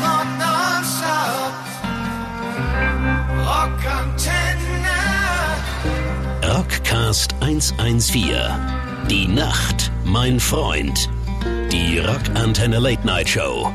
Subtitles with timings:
[0.00, 0.32] Rock.
[3.44, 4.98] Rockantenne.
[6.42, 8.32] Rockcast 114.
[9.10, 11.10] Die Nacht, mein Freund.
[11.70, 13.70] Die Rockantenne Late Night Show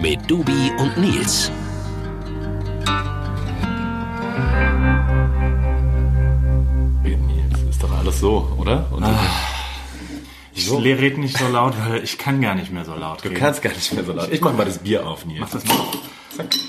[0.00, 1.50] mit Dubi und Nils.
[7.02, 8.84] Nils, ist doch alles so, oder?
[8.90, 9.04] Und
[10.78, 13.38] Ich rede nicht so laut, weil ich kann gar nicht mehr so laut du reden.
[13.40, 14.30] kannst gar nicht mehr so laut.
[14.32, 15.40] Ich mach mal das Bier auf, Nils.
[15.40, 15.76] Mach das mal.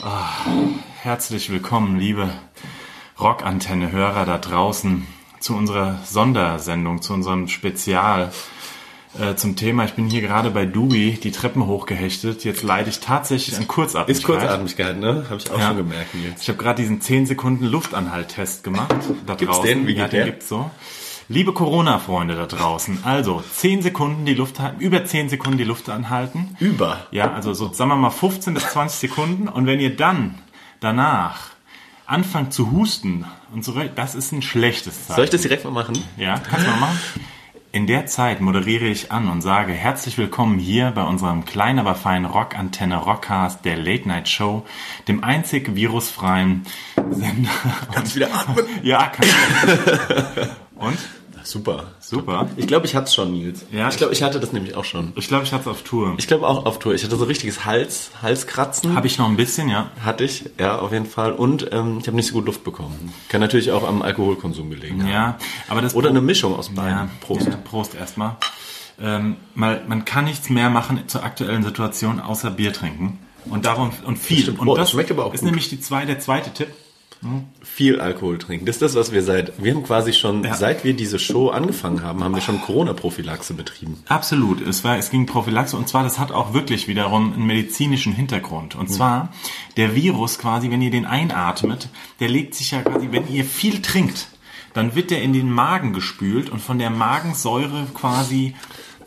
[0.04, 0.30] Ah,
[1.02, 2.30] herzlich willkommen, liebe
[3.20, 5.08] Rockantenne-Hörer da draußen,
[5.40, 8.32] zu unserer Sondersendung, zu unserem Spezial
[9.20, 9.86] äh, zum Thema.
[9.86, 12.44] Ich bin hier gerade bei Dubi die Treppen hochgehechtet.
[12.44, 14.18] Jetzt leide ich tatsächlich an Kurzatmigkeit.
[14.18, 15.26] Ist Kurzatmigkeit, ne?
[15.30, 15.68] Habe ich auch Ja.
[15.68, 16.42] schon gemerkt, Nils.
[16.42, 18.94] Ich habe gerade diesen 10 Sekunden Luftanhalt-Test gemacht.
[19.26, 19.64] Da Gibt's draußen.
[19.80, 19.88] den?
[19.88, 20.26] Wie ja, geht den der?
[20.26, 20.70] gibt's so.
[21.30, 26.58] Liebe Corona-Freunde da draußen, also 10 Sekunden die Luft, über 10 Sekunden die Luft anhalten.
[26.60, 27.08] Über.
[27.12, 29.48] Ja, also so, sagen wir mal 15 bis 20 Sekunden.
[29.48, 30.36] Und wenn ihr dann
[30.82, 31.52] danach
[32.06, 35.16] anfangt zu husten und so das ist ein schlechtes Zeichen.
[35.16, 35.98] Soll ich das direkt mal machen?
[36.18, 37.00] Ja, kannst du mal machen.
[37.72, 41.96] In der Zeit moderiere ich an und sage herzlich willkommen hier bei unserem kleinen, aber
[41.96, 44.64] feinen Rockantenne Rockcast der Late Night Show,
[45.08, 46.68] dem einzig virusfreien
[47.10, 47.50] Sender.
[47.92, 48.66] Kannst wieder atmen?
[48.84, 50.48] Ja, kann ich.
[50.88, 50.98] Und?
[51.46, 51.88] Super.
[52.00, 52.48] Super.
[52.56, 53.66] Ich glaube, ich hatte es schon, Nils.
[53.70, 55.12] Ja, ich glaube, ich hatte das nämlich auch schon.
[55.16, 56.14] Ich glaube, ich hatte es auf Tour.
[56.18, 56.94] Ich glaube auch auf Tour.
[56.94, 58.96] Ich hatte so richtiges Hals, Halskratzen.
[58.96, 59.90] Habe ich noch ein bisschen, ja.
[60.06, 61.34] Hatte ich, ja, auf jeden Fall.
[61.34, 63.12] Und ähm, ich habe nicht so gut Luft bekommen.
[63.28, 65.10] Kann natürlich auch am Alkoholkonsum gelegen haben.
[65.12, 65.38] Ja,
[65.68, 66.92] aber das Oder Pro- eine Mischung aus beiden.
[66.98, 67.48] Ja, Prost.
[67.48, 68.38] Ja, Prost erstmal.
[69.02, 73.20] Ähm, mal, man kann nichts mehr machen zur aktuellen Situation außer Bier trinken.
[73.50, 74.44] Und darum und viel.
[74.44, 74.60] stimmt.
[74.60, 75.48] und das das schmeckt aber auch ist gut.
[75.48, 76.70] nämlich die zwei, der zweite Tipp.
[77.62, 78.66] Viel Alkohol trinken.
[78.66, 80.54] Das ist das, was wir seit, wir haben quasi schon, Ja.
[80.56, 83.98] seit wir diese Show angefangen haben, haben wir schon Corona-Prophylaxe betrieben.
[84.10, 84.62] Absolut.
[84.62, 88.76] Es war, es ging Prophylaxe und zwar, das hat auch wirklich wiederum einen medizinischen Hintergrund.
[88.76, 89.34] Und zwar,
[89.78, 91.90] der Virus quasi, wenn ihr den einatmet,
[92.20, 94.28] der legt sich ja quasi, wenn ihr viel trinkt,
[94.74, 98.56] dann wird der in den Magen gespült und von der Magensäure quasi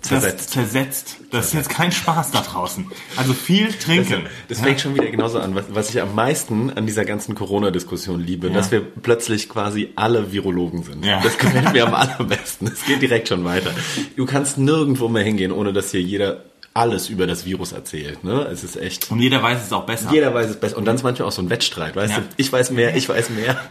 [0.09, 0.39] Zersetzt.
[0.39, 1.17] Das, zersetzt.
[1.31, 2.87] Das ist jetzt kein Spaß da draußen.
[3.17, 4.27] Also viel trinken.
[4.49, 8.21] Das fängt schon wieder genauso an, was, was ich am meisten an dieser ganzen Corona-Diskussion
[8.21, 11.05] liebe, dass wir plötzlich quasi alle Virologen sind.
[11.05, 11.21] Ja.
[11.21, 12.69] Das gefällt mir am allerbesten.
[12.69, 13.71] Es geht direkt schon weiter.
[14.17, 16.43] Du kannst nirgendwo mehr hingehen, ohne dass hier jeder
[16.77, 18.23] alles über das Virus erzählt.
[18.25, 18.47] Ne?
[18.53, 19.11] Es ist echt.
[19.11, 20.11] Und jeder weiß es auch besser.
[20.13, 20.77] Jeder weiß es besser.
[20.77, 22.19] Und dann ist manchmal auch so ein Wettstreit, weißt Ja.
[22.21, 22.25] du?
[22.37, 23.57] Ich weiß mehr, ich weiß mehr.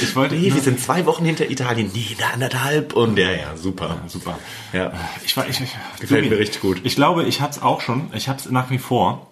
[0.00, 1.90] Ich wollte Nee, wir sind zwei Wochen hinter Italien.
[1.92, 2.92] Nee, da anderthalb.
[2.94, 3.98] Und ja, ja, super.
[4.06, 4.38] Super.
[4.72, 4.92] Ja.
[5.24, 6.80] Ich ich, ich, Gefällt mir richtig gut.
[6.84, 8.08] Ich glaube, ich hab's auch schon.
[8.14, 9.27] Ich hab's nach wie vor.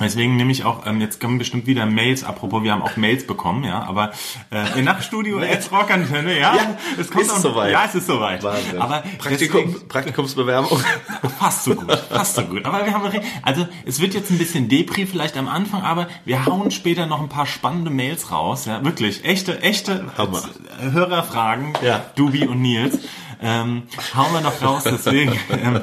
[0.00, 3.26] Deswegen nehme ich auch, ähm, jetzt kommen bestimmt wieder Mails, apropos, wir haben auch Mails
[3.26, 4.12] bekommen, ja, aber
[4.50, 7.70] äh, in Nachtstudio als Rockantenne, ja, Ja, es kommt ist auch, soweit.
[7.72, 8.42] Ja, es ist soweit.
[8.42, 8.80] Wahnsinn.
[8.80, 10.80] Aber Praktikum, deswegen- Praktikumsbewerbung.
[11.38, 12.64] Fast so gut, fast so gut.
[12.64, 13.10] Aber wir haben,
[13.42, 17.20] also es wird jetzt ein bisschen Depri vielleicht am Anfang, aber wir hauen später noch
[17.20, 18.64] ein paar spannende Mails raus.
[18.66, 20.42] Ja, wirklich, echte, echte Hammer.
[20.80, 22.04] Hörerfragen, Ja.
[22.16, 22.98] Dubi und Nils.
[23.42, 23.82] Ähm,
[24.16, 25.32] hauen wir noch raus, deswegen.
[25.50, 25.80] Ähm,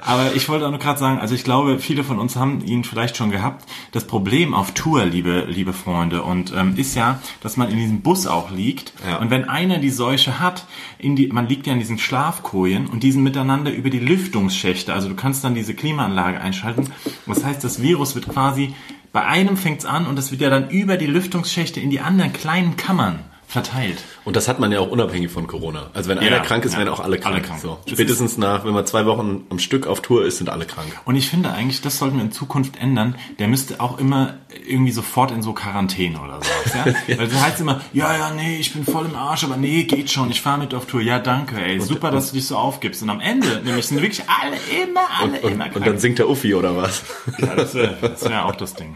[0.00, 2.82] aber ich wollte auch nur gerade sagen, also ich glaube, viele von uns haben ihn
[2.82, 3.68] vielleicht schon gehabt.
[3.92, 8.00] Das Problem auf Tour, liebe, liebe Freunde, und ähm, ist ja, dass man in diesem
[8.00, 8.94] Bus auch liegt.
[9.06, 9.18] Ja.
[9.18, 10.66] Und wenn einer die Seuche hat,
[10.98, 14.92] in die, man liegt ja in diesen Schlafkojen und die sind miteinander über die Lüftungsschächte.
[14.92, 16.90] Also du kannst dann diese Klimaanlage einschalten.
[17.26, 18.74] Das heißt, das Virus wird quasi,
[19.12, 22.32] bei einem fängt's an und es wird ja dann über die Lüftungsschächte in die anderen
[22.32, 23.98] kleinen Kammern verteilt.
[24.24, 25.90] Und das hat man ja auch unabhängig von Corona.
[25.94, 26.78] Also wenn Ja, einer krank ist, ja.
[26.78, 27.34] werden auch alle krank.
[27.36, 27.60] Alle krank.
[27.60, 27.78] So.
[27.86, 30.86] Spätestens nach, wenn man zwei Wochen am Stück auf Tour ist, sind alle krank.
[31.04, 33.16] Und ich finde eigentlich, das sollten wir in Zukunft ändern.
[33.38, 34.34] Der müsste auch immer
[34.66, 36.74] irgendwie sofort in so Quarantäne oder sowas.
[37.08, 37.16] Ja?
[37.18, 40.10] Weil das heißt immer, ja, ja, nee, ich bin voll im Arsch, aber nee, geht
[40.10, 41.00] schon, ich fahre mit auf Tour.
[41.02, 43.02] Ja, danke, ey, super, dass du dich so aufgibst.
[43.02, 45.76] Und am Ende, nämlich sind wirklich alle immer, alle Und, immer und, krank.
[45.76, 47.02] und dann singt der Uffi oder was?
[47.38, 48.94] ja, das wäre wär auch das Ding.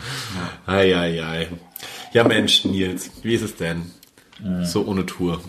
[0.67, 0.73] Ja.
[0.75, 1.49] Ei, ei, ei.
[2.13, 3.91] Ja Mensch, Nils, wie ist es denn?
[4.65, 5.41] So ohne Tour.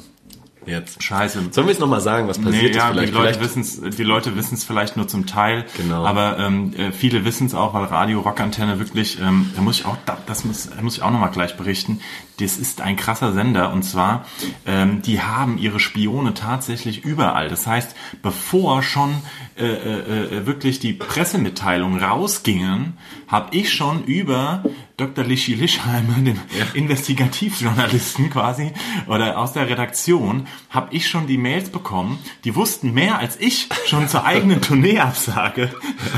[0.66, 1.02] Jetzt.
[1.02, 1.40] Scheiße.
[1.52, 3.10] Sollen wir jetzt nochmal sagen, was passiert Nee, ist ja, vielleicht?
[3.10, 6.06] die Leute vielleicht wissen's, die Leute wissen es vielleicht nur zum Teil, Genau.
[6.06, 9.86] aber ähm, äh, viele wissen es auch, weil Radio Rockantenne wirklich, ähm, da muss ich
[9.86, 12.02] auch, da, das muss, da muss ich auch nochmal gleich berichten.
[12.40, 14.26] Das ist ein krasser Sender und zwar,
[14.66, 17.50] ähm, die haben ihre Spione tatsächlich überall.
[17.50, 19.16] Das heißt, bevor schon
[19.58, 22.98] äh, äh, äh, wirklich die Pressemitteilungen rausgingen,
[23.28, 24.64] habe ich schon über
[24.96, 25.26] Dr.
[25.26, 26.40] Lischi Lischheimer, den
[26.74, 28.72] Investigativjournalisten quasi,
[29.08, 33.68] oder aus der Redaktion, habe ich schon die Mails bekommen, die wussten mehr als ich
[33.86, 35.74] schon zur eigenen Tourneeabsage.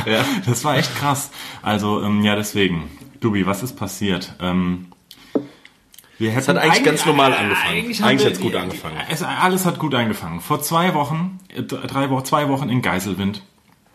[0.06, 0.24] Ja.
[0.46, 1.32] Das war echt krass.
[1.62, 2.90] Also, ähm, ja, deswegen.
[3.20, 4.36] Dubi, was ist passiert?
[4.40, 4.88] Ähm,
[6.22, 7.78] wir hat eigentlich ganz normal angefangen.
[7.78, 8.98] Eigentlich, Eigentlich haben hat's gut angefangen.
[9.10, 10.40] Es, alles hat gut angefangen.
[10.40, 13.42] Vor zwei Wochen, äh, drei Wochen, zwei Wochen in Geiselwind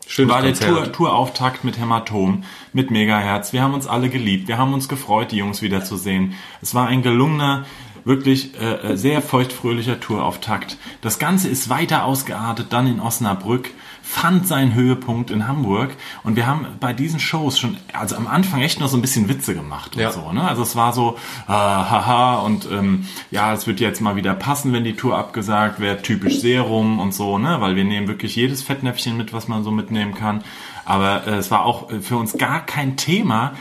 [0.06, 0.70] Schönes war der Konzert.
[0.70, 3.52] Tour, Tourauftakt mit Hämatom, mit Megaherz.
[3.52, 4.48] Wir haben uns alle geliebt.
[4.48, 6.34] Wir haben uns gefreut, die Jungs wiederzusehen.
[6.62, 7.64] Es war ein gelungener,
[8.04, 10.78] wirklich äh, äh, sehr feuchtfröhlicher Tourauftakt.
[11.00, 13.70] Das Ganze ist weiter ausgeartet, dann in Osnabrück,
[14.08, 15.90] fand seinen Höhepunkt in Hamburg
[16.22, 19.28] und wir haben bei diesen Shows schon, also am Anfang echt noch so ein bisschen
[19.28, 20.12] Witze gemacht und Ja.
[20.12, 20.32] so.
[20.32, 20.46] Ne?
[20.46, 21.18] Also es war so,
[21.48, 25.80] ah, haha und ähm, ja, es wird jetzt mal wieder passen, wenn die Tour abgesagt
[25.80, 27.60] wird, typisch Serum und so, ne?
[27.60, 30.44] weil wir nehmen wirklich jedes Fettnäpfchen mit, was man so mitnehmen kann.
[30.86, 33.54] Aber äh, es war auch äh, für uns gar kein Thema,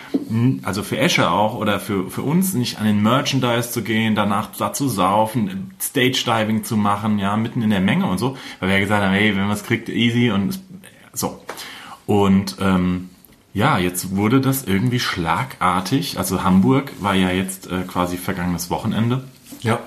[0.63, 4.49] also für Esche auch oder für, für uns nicht an den Merchandise zu gehen, danach
[4.57, 8.69] da zu saufen, Stage Diving zu machen, ja, mitten in der Menge und so, weil
[8.69, 10.59] wir ja gesagt haben, hey, wenn man es kriegt, easy und
[11.13, 11.41] so.
[12.05, 13.09] Und ähm,
[13.53, 16.19] ja, jetzt wurde das irgendwie schlagartig.
[16.19, 19.23] Also Hamburg war ja jetzt äh, quasi vergangenes Wochenende.
[19.61, 19.79] Ja.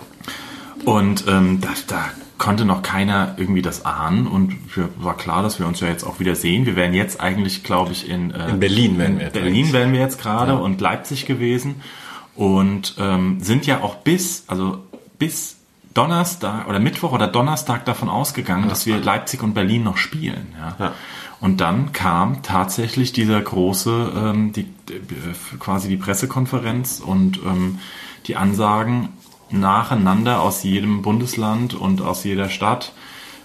[0.85, 4.26] Und ähm, da, da konnte noch keiner irgendwie das ahnen.
[4.26, 6.67] Und wir, war klar, dass wir uns ja jetzt auch wieder sehen.
[6.67, 9.73] Wir wären jetzt eigentlich, glaube ich, in, äh, In Berlin wären wir jetzt Berlin eigentlich.
[9.73, 11.82] wären wir jetzt gerade und Leipzig gewesen.
[12.35, 14.85] Und ähm, sind ja auch bis, also
[15.19, 15.56] bis
[15.93, 20.55] Donnerstag oder Mittwoch oder Donnerstag davon ausgegangen, dass wir Leipzig und Berlin noch spielen.
[20.56, 20.76] Ja.
[20.79, 20.93] Ja.
[21.40, 25.02] Und dann kam tatsächlich dieser große, ähm, die, die,
[25.58, 27.79] quasi die Pressekonferenz und ähm,
[28.26, 29.08] die Ansagen
[29.50, 32.92] nacheinander aus jedem Bundesland und aus jeder Stadt,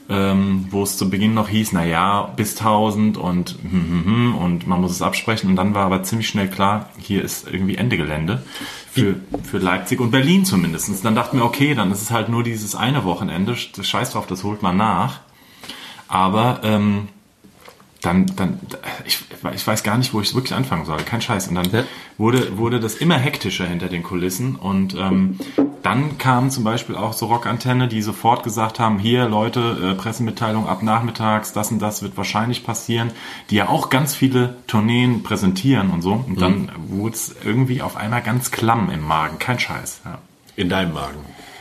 [0.09, 4.35] ähm, wo es zu Beginn noch hieß, na ja, bis 1000 und hm, hm, hm,
[4.35, 5.49] und man muss es absprechen.
[5.49, 8.43] Und dann war aber ziemlich schnell klar, hier ist irgendwie Ende Gelände.
[8.91, 10.87] Für, für Leipzig und Berlin zumindest.
[10.89, 13.55] Und dann dachten wir, okay, dann ist es halt nur dieses eine Wochenende.
[13.55, 15.21] Scheiß drauf, das holt man nach.
[16.07, 17.07] Aber ähm,
[18.01, 18.59] dann, dann
[19.05, 19.17] ich,
[19.55, 20.97] ich weiß gar nicht, wo ich wirklich anfangen soll.
[20.97, 21.47] Kein Scheiß.
[21.47, 21.85] Und dann Ja.
[22.19, 24.55] wurde, wurde das immer hektischer hinter den Kulissen.
[24.57, 25.39] Und ähm,
[25.83, 30.67] dann kam zum Beispiel auch so Rockantenne, die sofort gesagt haben, hier Leute, äh, Pressemitteilung
[30.67, 33.11] ab nachmittags, das und das wird wahrscheinlich passieren,
[33.49, 36.23] die ja auch ganz viele Tourneen präsentieren und so.
[36.25, 39.39] Und dann wurde es irgendwie auf einmal ganz klamm im Magen.
[39.39, 40.01] Kein Scheiß.
[40.05, 40.19] Ja.
[40.55, 41.19] In deinem Magen.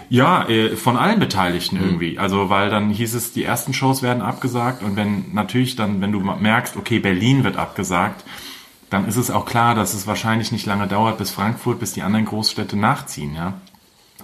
[0.08, 2.19] Ja, äh, von allen Beteiligten irgendwie.
[2.19, 6.12] Also, weil dann hieß es, die ersten Shows werden abgesagt und wenn natürlich dann, wenn
[6.12, 8.24] du merkst, okay, Berlin wird abgesagt,
[8.90, 12.02] dann ist es auch klar, dass es wahrscheinlich nicht lange dauert bis Frankfurt, bis die
[12.02, 13.54] anderen Großstädte nachziehen, ja.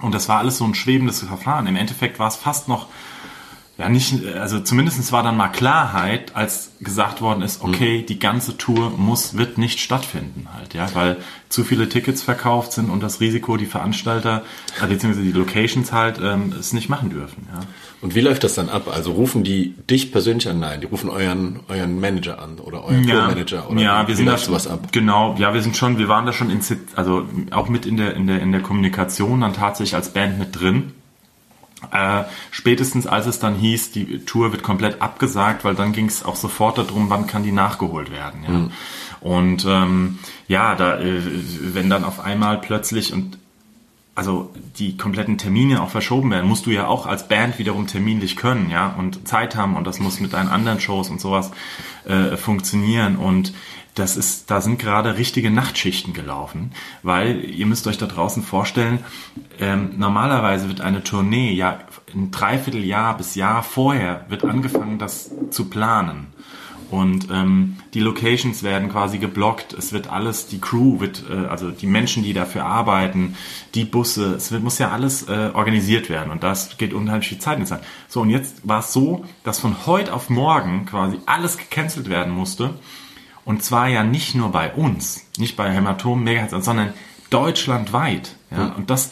[0.01, 1.67] Und das war alles so ein schwebendes Verfahren.
[1.67, 2.87] Im Endeffekt war es fast noch,
[3.79, 8.57] ja nicht, also zumindest war dann mal Klarheit, als gesagt worden ist, okay, die ganze
[8.57, 11.17] Tour muss, wird nicht stattfinden halt, ja, weil
[11.47, 14.43] zu viele Tickets verkauft sind und das Risiko, die Veranstalter,
[14.83, 17.61] äh, beziehungsweise die Locations halt, ähm, es nicht machen dürfen, ja.
[18.01, 18.89] Und wie läuft das dann ab?
[18.93, 20.59] Also rufen die dich persönlich an?
[20.59, 24.33] Nein, die rufen euren, euren Manager an oder euren Tourmanager oder ja, wir sind da
[24.33, 24.91] läuft sowas ab?
[24.91, 26.61] Genau, ja, wir sind schon, wir waren da schon in,
[26.95, 30.59] also auch mit in der in der in der Kommunikation dann tatsächlich als Band mit
[30.59, 30.93] drin.
[31.91, 36.23] Äh, spätestens als es dann hieß, die Tour wird komplett abgesagt, weil dann ging es
[36.23, 38.43] auch sofort darum, wann kann die nachgeholt werden.
[38.43, 38.49] Ja.
[38.49, 38.71] Mhm.
[39.21, 41.21] Und ähm, ja, da äh,
[41.73, 43.37] wenn dann auf einmal plötzlich und
[44.19, 48.35] also die kompletten Termine auch verschoben werden, musst du ja auch als Band wiederum terminlich
[48.35, 51.51] können, ja, und Zeit haben und das muss mit deinen anderen Shows und sowas
[52.05, 53.53] äh, funktionieren und
[53.99, 56.71] das ist, da sind gerade richtige Nachtschichten gelaufen,
[57.03, 58.99] weil ihr müsst euch da draußen vorstellen,
[59.59, 61.79] ähm, normalerweise wird eine Tournee ja
[62.13, 66.27] ein Dreivierteljahr bis Jahr vorher wird angefangen, das zu planen.
[66.91, 69.73] Und ähm, die Locations werden quasi geblockt.
[69.73, 73.35] Es wird alles, die Crew wird, äh, also die Menschen, die dafür arbeiten,
[73.75, 76.31] die Busse, es wird, muss ja alles äh, organisiert werden.
[76.31, 77.71] Und das geht unheimlich viel Zeit ins.
[78.07, 82.33] So, und jetzt war es so, dass von heute auf morgen quasi alles gecancelt werden
[82.33, 82.73] musste.
[83.49, 86.93] Und zwar ja nicht nur bei uns, nicht bei Hämatom, Megahertz, sondern
[87.31, 88.35] deutschlandweit.
[88.51, 88.75] Ja?
[88.77, 89.09] Und das,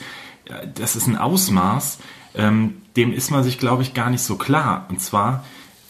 [0.75, 1.97] das ist ein Ausmaß,
[2.35, 4.85] ähm, dem ist man sich, glaube ich, gar nicht so klar.
[4.89, 5.43] Und zwar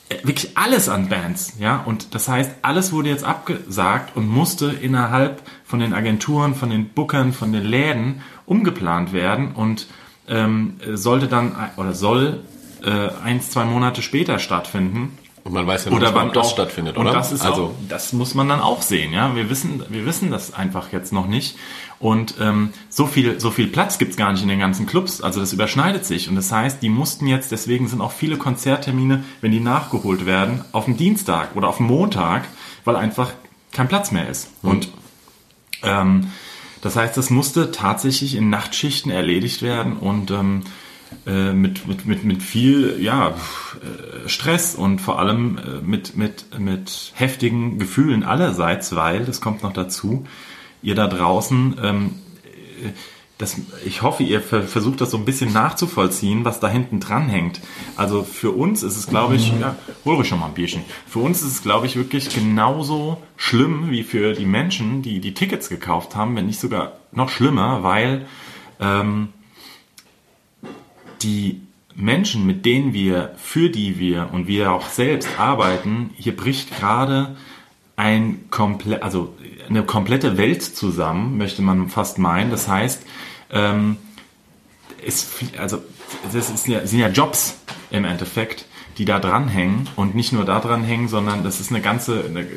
[0.08, 1.84] äh, wirklich alles an Bands, ja.
[1.86, 6.88] Und das heißt, alles wurde jetzt abgesagt und musste innerhalb von den Agenturen, von den
[6.88, 9.88] Bookern, von den Läden umgeplant werden und
[10.30, 12.46] ähm, sollte dann oder soll
[12.82, 15.18] äh, eins, zwei Monate später stattfinden.
[15.48, 17.13] Und man weiß ja nicht wann das stattfindet, und oder?
[17.13, 19.34] Das ist also auch, das muss man dann auch sehen, ja.
[19.34, 21.56] Wir wissen, wir wissen das einfach jetzt noch nicht.
[22.00, 25.22] Und ähm, so viel, so viel Platz gibt's gar nicht in den ganzen Clubs.
[25.22, 26.27] Also das überschneidet sich.
[26.27, 30.66] Und das heißt, die mussten jetzt, deswegen sind auch viele Konzerttermine, wenn die nachgeholt werden,
[30.74, 32.44] auf dem Dienstag oder auf dem Montag,
[32.84, 33.32] weil einfach
[33.72, 34.50] kein Platz mehr ist.
[34.63, 34.89] Und
[35.82, 36.30] ähm,
[36.82, 40.63] das heißt, das musste tatsächlich in Nachtschichten erledigt werden und ähm,
[41.26, 46.60] äh, mit, mit, mit, mit viel ja, äh, Stress und vor allem äh, mit, mit,
[46.60, 50.26] mit heftigen Gefühlen allerseits, weil, das kommt noch dazu,
[50.82, 52.12] ihr da draußen, ähm,
[52.46, 52.90] äh,
[53.40, 57.30] das, ich hoffe, ihr ver- versucht das so ein bisschen nachzuvollziehen, was da hinten dran
[57.30, 57.62] hängt.
[57.96, 60.82] Also für uns ist es, glaube ich, ja, hol ruhig schon mal ein Bierchen.
[61.08, 65.36] Für uns ist es, glaube ich, wirklich genauso schlimm wie für die Menschen, die die
[65.36, 68.26] Tickets gekauft haben, wenn nicht sogar noch schlimmer, weil
[68.80, 69.30] ähm,
[71.22, 71.62] die
[71.96, 77.36] Menschen, mit denen wir, für die wir und wir auch selbst arbeiten, hier bricht gerade
[77.96, 79.36] ein komplett, also
[79.68, 82.52] eine komplette Welt zusammen, möchte man fast meinen.
[82.52, 83.04] Das heißt,
[83.52, 83.98] ähm,
[85.04, 85.80] ist, also
[86.32, 87.60] das ist sind ja Jobs
[87.90, 88.66] im Endeffekt,
[88.98, 92.48] die da dranhängen und nicht nur da dran hängen, sondern das ist eine ganze, eine,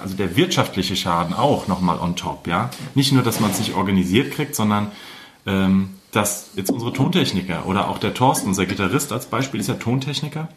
[0.00, 2.70] also der wirtschaftliche Schaden auch nochmal on top, ja.
[2.94, 4.92] Nicht nur, dass man es nicht organisiert kriegt, sondern
[5.46, 9.74] ähm, dass jetzt unsere Tontechniker oder auch der Thorsten, unser Gitarrist als Beispiel, ist ja
[9.74, 10.48] Tontechniker.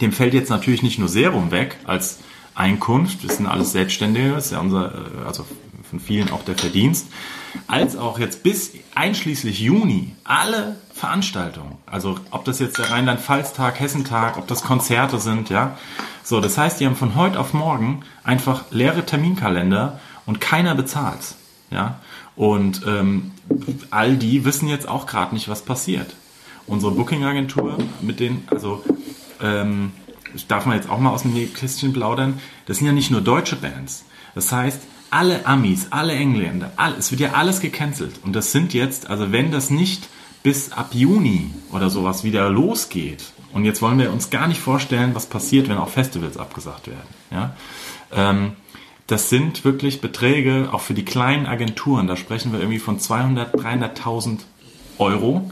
[0.00, 2.18] Dem fällt jetzt natürlich nicht nur Serum weg als
[2.54, 5.44] Einkunft, das sind alles Selbstständige, das ist ja unser, äh, also
[5.88, 7.06] von vielen auch der Verdienst,
[7.68, 14.36] als auch jetzt bis einschließlich Juni alle Veranstaltungen, also ob das jetzt der Rheinland-Pfalz-Tag, Hessentag,
[14.36, 15.76] ob das Konzerte sind, ja.
[16.22, 21.36] So, das heißt, die haben von heute auf morgen einfach leere Terminkalender und keiner bezahlt,
[21.70, 22.00] ja.
[22.34, 23.32] Und ähm,
[23.90, 26.14] all die wissen jetzt auch gerade nicht, was passiert.
[26.66, 28.82] Unsere Booking-Agentur mit den, also
[29.40, 29.92] ähm,
[30.48, 33.56] darf man jetzt auch mal aus dem Nähkästchen plaudern, das sind ja nicht nur deutsche
[33.56, 34.04] Bands.
[34.34, 38.20] Das heißt, alle Amis, alle Engländer, all, es wird ja alles gecancelt.
[38.24, 40.08] Und das sind jetzt, also wenn das nicht
[40.42, 45.14] bis ab Juni oder sowas wieder losgeht, und jetzt wollen wir uns gar nicht vorstellen,
[45.14, 47.08] was passiert, wenn auch Festivals abgesagt werden.
[47.30, 47.56] Ja?
[48.12, 48.52] Ähm,
[49.06, 53.54] das sind wirklich Beträge, auch für die kleinen Agenturen, da sprechen wir irgendwie von 200,
[53.54, 54.40] 300.000
[54.98, 55.50] Euro.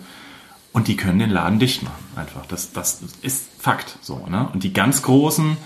[0.73, 2.47] Und die können den Laden dicht machen, einfach.
[2.47, 4.49] Das, das ist Fakt, so, ne?
[4.53, 5.57] Und die ganz Großen,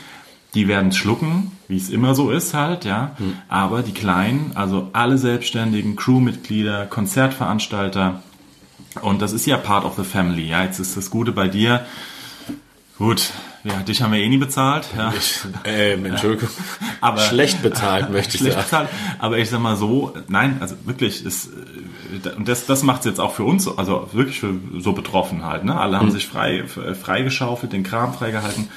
[0.52, 3.16] die werden schlucken, wie es immer so ist halt, ja.
[3.48, 8.22] Aber die Kleinen, also alle Selbstständigen, Crewmitglieder, Konzertveranstalter,
[9.00, 10.62] und das ist ja part of the family, ja.
[10.62, 11.86] Jetzt ist das Gute bei dir,
[12.98, 13.30] gut,
[13.68, 15.12] ja, dich haben wir eh nie bezahlt, ja.
[15.64, 16.48] Ähm, Entschuldigung.
[17.00, 18.86] Aber- Schlecht bezahlt, möchte ich schlecht sagen.
[18.86, 18.88] bezahlt.
[19.18, 21.50] Aber ich sag mal so, nein, also wirklich, ist,
[22.24, 25.44] äh, und das, das macht es jetzt auch für uns, also wirklich für so betroffen
[25.44, 25.64] halt.
[25.64, 25.78] Ne?
[25.78, 28.68] Alle haben sich frei, freigeschaufelt, den Kram freigehalten.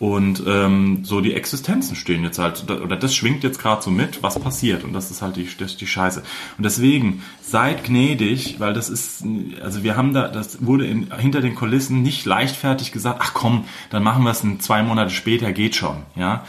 [0.00, 4.22] Und ähm, so die Existenzen stehen jetzt halt, oder das schwingt jetzt gerade so mit,
[4.22, 4.82] was passiert.
[4.82, 6.22] Und das ist halt die, das ist die Scheiße.
[6.56, 9.22] Und deswegen, seid gnädig, weil das ist,
[9.62, 13.66] also wir haben da, das wurde in, hinter den Kulissen nicht leichtfertig gesagt, ach komm,
[13.90, 15.96] dann machen wir es zwei Monate später, geht schon.
[16.16, 16.44] Ja.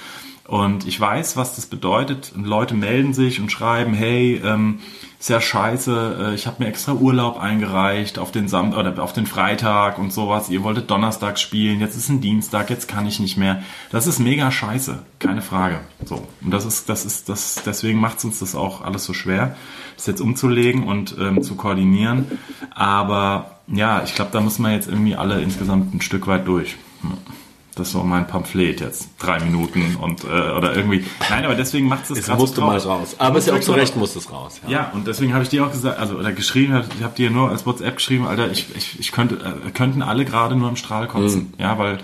[0.52, 2.34] Und ich weiß, was das bedeutet.
[2.36, 4.80] Und Leute melden sich und schreiben, hey, ähm,
[5.18, 9.14] ist ja scheiße, äh, ich habe mir extra Urlaub eingereicht auf den Sam oder auf
[9.14, 10.50] den Freitag und sowas.
[10.50, 13.64] Ihr wolltet Donnerstag spielen, jetzt ist ein Dienstag, jetzt kann ich nicht mehr.
[13.92, 15.80] Das ist mega scheiße, keine Frage.
[16.04, 19.14] So und das ist, das ist, das deswegen macht es uns das auch alles so
[19.14, 19.56] schwer,
[19.96, 22.40] das jetzt umzulegen und ähm, zu koordinieren.
[22.76, 26.76] Aber ja, ich glaube, da müssen wir jetzt irgendwie alle insgesamt ein Stück weit durch.
[27.04, 27.41] Hm.
[27.76, 29.08] Das so mein Pamphlet jetzt.
[29.18, 31.06] Drei Minuten und äh, oder irgendwie.
[31.30, 33.16] Nein, aber deswegen macht es das Es grad musste so mal raus.
[33.18, 34.60] Aber ist ja auch zu Recht muss es raus.
[34.68, 34.70] Ja.
[34.70, 37.50] Ja, und deswegen habe ich dir auch gesagt, also oder geschrieben, ich habe dir nur
[37.50, 41.08] als WhatsApp geschrieben, Alter, ich, ich, ich könnte, äh, könnten alle gerade nur im Strahl
[41.08, 41.54] kotzen.
[41.58, 42.00] Ja, weil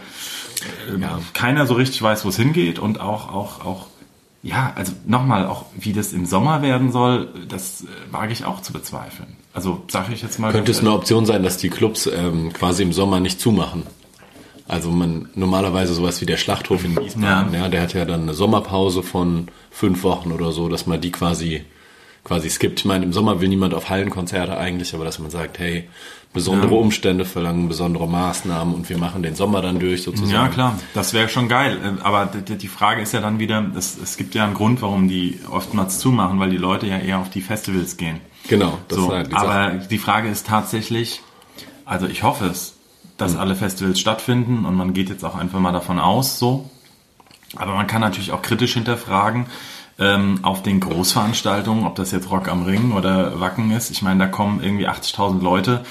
[0.89, 1.19] äh, Ja.
[1.33, 3.87] keiner so richtig weiß, wo es hingeht und auch, auch, auch,
[4.43, 8.61] ja, also nochmal, auch wie das im Sommer werden soll, das äh, wage ich auch
[8.61, 9.35] zu bezweifeln.
[9.53, 10.53] Also sage ich jetzt mal.
[10.53, 13.83] Könnte es eine Option sein, dass die Clubs ähm, quasi im Sommer nicht zumachen?
[14.67, 17.61] Also man normalerweise sowas wie der Schlachthof in Wiesbaden, ja.
[17.61, 17.69] Ja.
[17.69, 21.63] der hat ja dann eine Sommerpause von fünf Wochen oder so, dass man die quasi
[22.25, 22.79] quasi skippt.
[22.79, 25.87] Ich meine, im Sommer will niemand auf Hallenkonzerte eigentlich, aber dass man sagt, hey,
[26.33, 26.77] besondere Ja.
[26.81, 30.31] Umstände verlangen besondere Maßnahmen und wir machen den Sommer dann durch sozusagen.
[30.31, 31.77] Ja, klar, das wäre schon geil.
[31.81, 34.81] Äh, Aber die, die Frage ist ja dann wieder, es, es gibt ja einen Grund,
[34.81, 38.19] warum die oftmals zumachen, weil die Leute ja eher auf die Festivals gehen.
[38.49, 41.21] Genau, das so, ist halt die aber die Frage ist tatsächlich,
[41.85, 42.76] also ich hoffe es,
[43.17, 46.69] dass alle Festivals stattfinden und man geht jetzt auch einfach mal davon aus, so.
[47.55, 49.47] Aber man kann natürlich auch kritisch hinterfragen,
[49.99, 53.89] ähm, auf den Großveranstaltungen, ob das jetzt Rock am Ring oder Wacken ist.
[53.89, 55.83] Ich meine, da kommen irgendwie 80.000 Leute,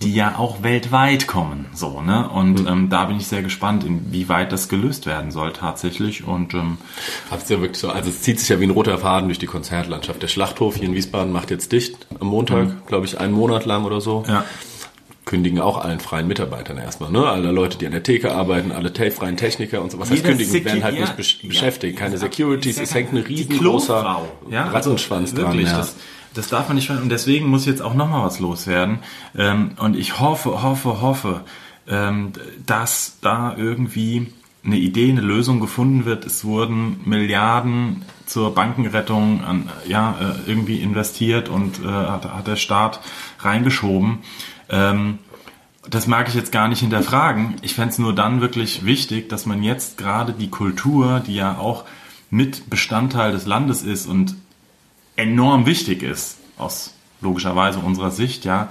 [0.00, 2.28] die ja auch weltweit kommen, so, ne?
[2.28, 2.66] Und Hm.
[2.66, 6.26] ähm, da bin ich sehr gespannt, inwieweit das gelöst werden soll tatsächlich.
[6.26, 6.78] Und ähm,
[7.30, 9.46] Hab's ja wirklich so, also es zieht sich ja wie ein roter Faden durch die
[9.46, 10.20] Konzertlandschaft.
[10.20, 13.84] Der Schlachthof hier in Wiesbaden macht jetzt dicht am Montag, glaube ich, einen Monat lang
[13.84, 14.24] oder so.
[14.26, 14.44] ja,
[15.24, 17.24] Kündigen auch allen freien Mitarbeitern erstmal, ne?
[17.24, 20.00] Alle Leute, die an der Theke arbeiten, alle freien Techniker und so.
[20.00, 20.52] Was heißt kündigen?
[20.52, 21.96] Secu- werden halt ja, nicht beschäftigt.
[21.96, 25.52] Keine Securities, es hängt ein riesengroßer ja, Rattenschwanz also dran.
[25.52, 25.78] wirklich, Ja.
[25.78, 25.96] Das,
[26.34, 28.98] das darf man nicht Und deswegen muss jetzt auch nochmal was loswerden.
[29.36, 31.42] Ähm, und ich hoffe, hoffe, hoffe,
[31.88, 32.32] ähm,
[32.66, 34.32] dass da irgendwie
[34.64, 36.24] eine Idee, eine Lösung gefunden wird.
[36.24, 42.56] Es wurden Milliarden zur Bankenrettung an, ja, äh, irgendwie investiert und äh, hat, hat der
[42.56, 43.00] Staat
[43.40, 44.18] reingeschoben.
[44.72, 45.18] Ähm,
[45.88, 47.56] das mag ich jetzt gar nicht hinterfragen.
[47.62, 51.58] Ich fände es nur dann wirklich wichtig, dass man jetzt gerade die Kultur, die ja
[51.58, 51.84] auch
[52.30, 54.34] mit Bestandteil des Landes ist und
[55.16, 58.68] enorm wichtig ist, aus logischerweise unserer Sicht, ja,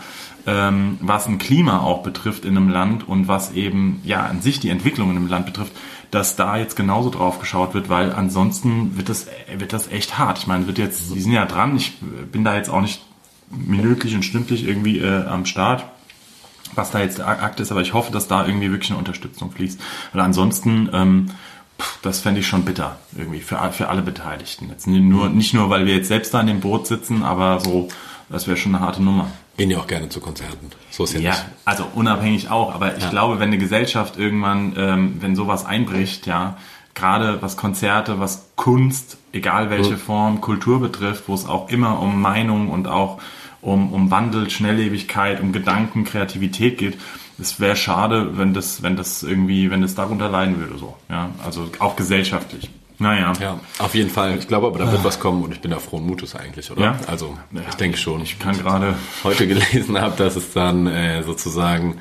[0.48, 4.60] ähm, was ein Klima auch betrifft in einem Land und was eben ja an sich
[4.60, 5.74] die Entwicklung in einem Land betrifft,
[6.10, 10.40] dass da jetzt genauso drauf geschaut wird, weil ansonsten wird das, wird das echt hart.
[10.40, 11.94] Ich meine, wird jetzt, die sind ja dran, ich
[12.32, 13.02] bin da jetzt auch nicht
[13.52, 15.86] minütlich und stündlich irgendwie äh, am Start,
[16.76, 19.52] was da jetzt der Akt ist, aber ich hoffe, dass da irgendwie wirklich eine Unterstützung
[19.52, 19.80] fließt.
[20.14, 21.32] Weil ansonsten, ähm,
[21.80, 24.70] pff, das fände ich schon bitter, irgendwie, für, für alle Beteiligten.
[24.70, 27.90] Jetzt nur, nicht nur, weil wir jetzt selbst da in dem Boot sitzen, aber so,
[28.30, 29.28] das wäre schon eine harte Nummer.
[29.58, 30.72] Gehen ja auch gerne zu Konzerten.
[30.92, 31.46] So ist ja, Ja, nicht.
[31.66, 33.10] also unabhängig auch, aber ich Ja.
[33.10, 36.58] glaube, wenn eine Gesellschaft irgendwann, ähm, wenn sowas einbricht, ja,
[36.94, 42.22] gerade was Konzerte, was Kunst, egal welche Form, Kultur betrifft, wo es auch immer um
[42.22, 43.20] Meinung und auch
[43.62, 46.98] um, um Wandel, Schnelllebigkeit, um Gedanken, Kreativität geht,
[47.40, 51.30] es wäre schade, wenn das, wenn das irgendwie, wenn das darunter leiden würde, so, ja,
[51.44, 52.70] also auch gesellschaftlich.
[53.00, 53.34] Naja.
[53.42, 54.38] Ja, auf jeden Fall.
[54.38, 56.82] Ich glaube aber, da wird was kommen und ich bin da frohen Mutes eigentlich, oder?
[56.84, 57.00] Ja?
[57.08, 57.62] Also, Ja.
[57.68, 58.22] ich denke schon.
[58.22, 61.98] Ich kann gerade heute gelesen habe, dass es dann äh, sozusagen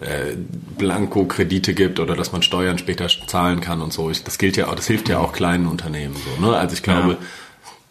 [0.00, 0.36] äh,
[0.78, 4.08] Blanko-Kredite gibt oder dass man Steuern später zahlen kann und so.
[4.10, 6.46] Ich, das gilt ja auch, das hilft ja auch kleinen Unternehmen so.
[6.46, 6.56] Ne?
[6.56, 7.16] Also ich glaube, Ja.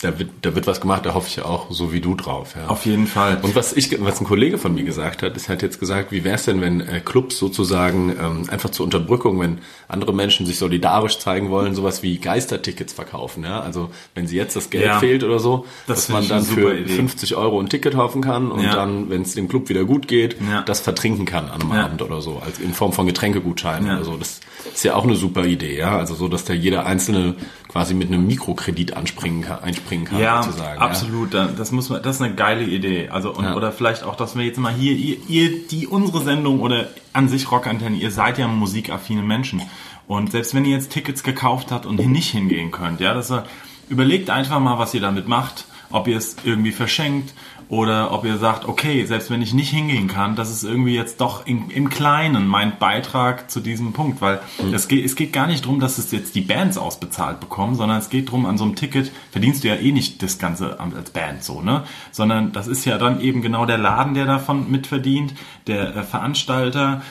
[0.01, 2.53] Da, wird, da wird was gemacht, da hoffe ich ja auch so wie du drauf.
[2.57, 2.67] Ja.
[2.67, 3.39] auf jeden Fall.
[3.41, 6.25] Und was ich, was ein Kollege von mir gesagt hat, ist halt jetzt gesagt, wie
[6.25, 10.59] wäre es denn, wenn äh, Clubs sozusagen ähm, einfach zur Unterbrückung, wenn andere Menschen sich
[10.59, 13.61] solidarisch zeigen wollen, sowas wie Geistertickets verkaufen, ja?
[13.61, 14.99] Also wenn sie jetzt das Geld Ja.
[14.99, 16.91] fehlt oder so, Das dass man dann für Idee.
[16.93, 18.75] 50 Euro ein Ticket kaufen kann und Ja.
[18.75, 20.61] dann, wenn es dem Club wieder gut geht, Ja.
[20.63, 21.85] das vertrinken kann an einem Ja.
[21.85, 24.17] Abend oder so, als in Form von Getränkegutscheinen oder so.
[24.17, 24.41] Das
[24.73, 25.97] ist ja auch eine super Idee, ja?
[25.97, 27.35] Also so, dass da jeder Einzelne
[27.69, 30.79] quasi mit einem Mikrokredit anspringen kann, einspringen kann, Ja, sozusagen.
[30.79, 31.33] absolut.
[31.33, 33.09] Da- Das muss man, das ist eine geile Idee.
[33.09, 33.55] Also und, Ja.
[33.55, 37.29] oder vielleicht auch, dass wir jetzt mal hier ihr, ihr die unsere Sendung oder an
[37.29, 39.61] sich Rockantenne, ihr seid ja musikaffine Menschen
[40.07, 43.45] und selbst wenn ihr jetzt Tickets gekauft habt und nicht hingehen könnt, ja, das war-
[43.89, 47.33] überlegt einfach mal, was ihr damit macht, ob ihr es irgendwie verschenkt
[47.67, 51.19] oder ob ihr sagt, okay, selbst wenn ich nicht hingehen kann, das ist irgendwie jetzt
[51.19, 54.39] doch in, im Kleinen mein Beitrag zu diesem Punkt, weil
[54.71, 57.97] es, geht, es geht gar nicht darum, dass es jetzt die Bands ausbezahlt bekommen, sondern
[57.97, 61.09] es geht darum, an so einem Ticket verdienst du ja eh nicht das Ganze als
[61.09, 61.83] Band so, ne?
[62.11, 65.33] Sondern das ist ja dann eben genau der Laden, der davon mitverdient,
[65.65, 67.01] der äh, Veranstalter,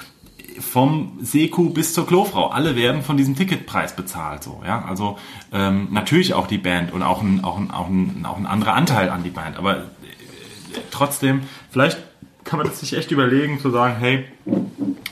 [0.60, 2.48] vom Seku bis zur Klofrau.
[2.48, 4.84] Alle werden von diesem Ticketpreis bezahlt, so, ja.
[4.84, 5.18] Also,
[5.52, 8.74] ähm, natürlich auch die Band und auch ein, auch ein, auch ein, auch ein anderer
[8.74, 9.56] Anteil an die Band.
[9.56, 9.82] Aber äh,
[10.90, 11.98] trotzdem, vielleicht
[12.44, 14.24] kann man sich echt überlegen, zu sagen, hey,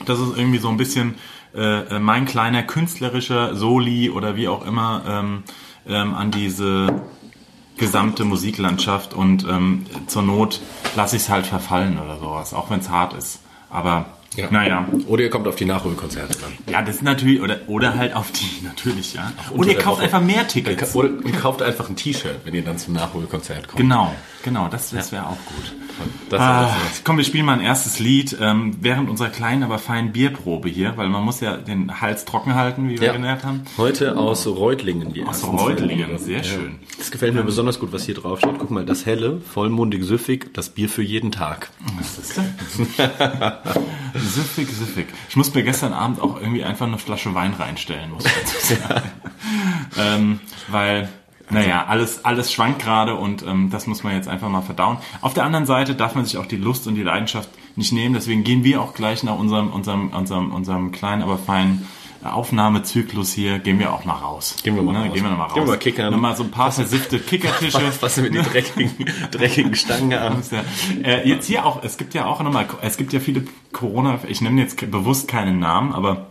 [0.05, 1.15] das ist irgendwie so ein bisschen
[1.55, 5.43] äh, mein kleiner künstlerischer Soli oder wie auch immer ähm,
[5.87, 7.01] ähm, an diese
[7.77, 10.61] gesamte Musiklandschaft und ähm, zur Not
[10.95, 13.41] lasse ich es halt verfallen oder sowas, auch wenn es hart ist.
[13.69, 14.47] Aber Ja.
[14.49, 16.51] naja, Oder ihr kommt auf die Nachholkonzerte dann.
[16.73, 19.31] ja, das ist natürlich, oder, oder halt auf die, natürlich, ja.
[19.51, 20.05] Unter ihr kauft Woche.
[20.05, 20.95] einfach mehr Tickets.
[20.95, 23.77] Oder und kauft einfach ein T-Shirt, wenn ihr dann zum Nachholkonzert kommt.
[23.79, 25.73] Genau, genau, das, das wäre auch gut.
[26.29, 29.77] Das Ah, ist komm, wir spielen mal ein erstes Lied ähm, während unserer kleinen, aber
[29.77, 33.13] feinen Bierprobe hier, weil man muss ja den Hals trocken halten, wie wir Ja.
[33.13, 33.61] gelernt haben.
[33.77, 35.13] Heute aus Reutlingen.
[35.13, 36.77] Die Aus Reutlingen, sehr schön.
[36.97, 38.57] Das gefällt mir besonders gut, was hier drauf steht.
[38.57, 41.69] Guck mal, das helle, vollmundig, süffig, das Bier für jeden Tag.
[41.97, 42.43] Was ist das?
[44.23, 45.07] süffig, süffig.
[45.29, 48.75] Ich muss mir gestern Abend auch irgendwie einfach eine Flasche Wein reinstellen, muss ich dazu
[48.75, 49.11] sagen.
[49.97, 51.09] ähm, weil,
[51.49, 54.97] naja, alles, alles schwankt gerade und ähm, das muss man jetzt einfach mal verdauen.
[55.21, 58.13] Auf der anderen Seite darf man sich auch die Lust und die Leidenschaft nicht nehmen.
[58.13, 61.87] Deswegen gehen wir auch gleich nach unserem, unserem, unserem, unserem kleinen, aber feinen
[62.23, 64.55] Aufnahmezyklus hier, gehen wir auch mal raus.
[64.63, 65.13] Gehen wir mal raus.
[65.13, 65.53] Gehen wir noch mal raus.
[65.53, 66.11] Gehen wir mal kickern.
[66.11, 67.81] Nochmal so ein paar versiffte Kickertische.
[67.99, 70.43] Was sind mit den dreckigen, dreckigen Stangen an?
[70.49, 70.63] Ja.
[71.03, 74.41] Äh, jetzt hier auch, es gibt ja auch nochmal, es gibt ja viele Corona, ich
[74.41, 76.27] nenne jetzt bewusst keinen Namen, aber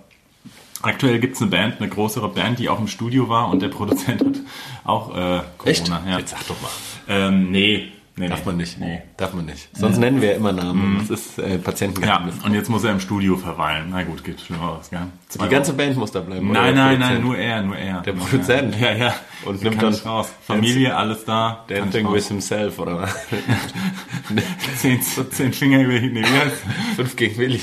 [0.83, 3.68] aktuell gibt es eine Band, eine größere Band, die auch im Studio war und der
[3.68, 4.40] Produzent hat
[4.85, 5.70] auch äh, Corona.
[5.70, 5.88] Echt?
[5.88, 6.18] Ja.
[6.18, 6.70] Jetzt sag doch mal.
[7.09, 8.46] Ähm, nee, nee, Darf nee.
[8.46, 8.78] man nicht.
[8.80, 9.02] Nee.
[9.16, 9.68] Darf man nicht.
[9.76, 11.04] Sonst nennen wir ja immer Namen.
[11.08, 12.35] Das ist äh, Ja, Patientengeheimnis.
[12.44, 13.88] und jetzt muss er im Studio verweilen.
[13.90, 15.00] Na gut, geht Schlimmeres, gell?
[15.35, 15.76] Die ganze Wochen.
[15.78, 16.50] Band muss da bleiben.
[16.52, 18.00] Nein, nein, nein, nur er, nur er.
[18.02, 18.74] Der Produzent?
[18.80, 18.96] er.
[18.96, 19.14] Ja, ja.
[19.44, 20.30] Und nimmt dann- raus.
[20.46, 21.64] Familie, alles da.
[21.68, 23.14] Dancing with himself, oder was?
[24.78, 27.61] Zehn, zehn Finger über nee, wie heißt- Fünf gegen Willi.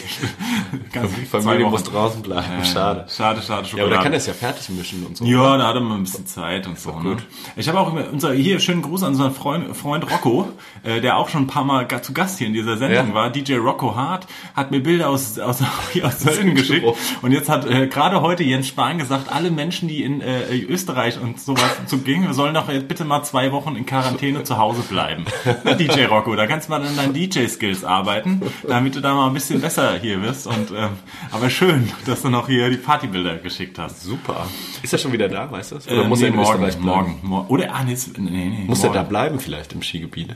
[0.91, 2.63] Ganz Die Familie muss draußen bleiben.
[2.65, 3.05] Schade.
[3.09, 3.81] Schade, schade, Ja, Schokolade.
[3.85, 5.25] aber der kann das ja fertig mischen und so.
[5.25, 6.91] Ja, da hat er mal ein bisschen Zeit und so.
[6.99, 7.09] Ne?
[7.15, 7.23] gut.
[7.55, 10.48] Ich habe auch immer unser hier schönen Gruß an unseren Freund, Freund Rocco.
[10.49, 13.13] Rocco, äh, der auch schon ein paar Mal zu Gast hier in dieser Sendung Ja.
[13.13, 15.61] war, DJ Rocco Hart, hat mir Bilder aus, aus,
[16.03, 16.85] aus Sölden geschickt.
[17.21, 21.19] Und jetzt hat äh, gerade heute Jens Spahn gesagt, alle Menschen, die in äh, Österreich
[21.19, 25.25] und sowas zugegen, sollen doch jetzt bitte mal zwei Wochen in Quarantäne zu Hause bleiben.
[25.63, 29.27] Na, DJ Rocco, da kannst du mal an deinen DJ-Skills arbeiten, damit du da mal
[29.27, 30.47] ein bisschen besser hier wirst.
[30.47, 30.89] Und ähm,
[31.31, 34.01] aber schön, dass du noch hier die Partybilder geschickt hast.
[34.03, 34.47] Super.
[34.81, 35.75] Ist er schon wieder da, weißt du?
[35.75, 35.87] das?
[35.87, 36.85] Oder Äh, muss nee, er in morgen, Österreich bleiben?
[36.85, 37.47] morgen, morgen.
[37.49, 38.93] Oder, ah, nee, nee, nee, Muss er morgen.
[38.95, 40.28] da bleiben vielleicht im Skigebiet?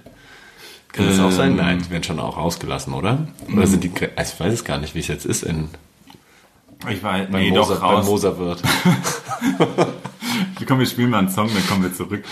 [0.91, 1.51] Kann das auch sein?
[1.51, 1.57] Ähm.
[1.57, 3.27] Nein, die werden schon auch rausgelassen, oder?
[3.51, 5.69] Oder sind die, ich weiß es gar nicht, wie es jetzt ist in,
[6.89, 8.05] Ich weiß, nee, Moser, doch, raus.
[8.05, 8.61] Moserwirt.
[10.67, 12.23] Komm, wir spielen mal einen Song, dann kommen wir zurück.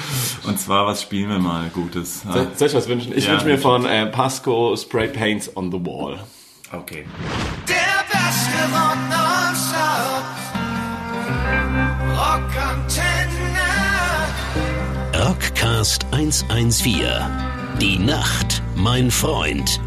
[0.43, 2.21] Und zwar, was spielen wir mal Gutes?
[2.21, 3.12] Soll, soll ich was wünschen?
[3.17, 6.19] Ich Ja, wünsche mir von äh, Pasco Spray Paints on the Wall.
[6.71, 7.04] okay.
[7.67, 10.24] Der beste Rock nonstop.
[12.15, 13.28] Rockantenne.
[15.28, 17.51] Rockcast 114.
[17.82, 19.82] Die Nacht, mein Freund.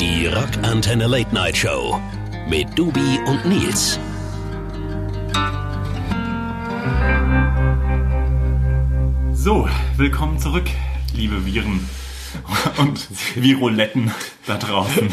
[0.00, 2.00] Die Rockantenne Late Night Show.
[2.48, 4.00] Mit Dubi und Nils.
[9.34, 10.68] So, willkommen zurück,
[11.14, 11.88] liebe Viren
[12.78, 14.10] und Viruletten
[14.48, 15.08] da draußen.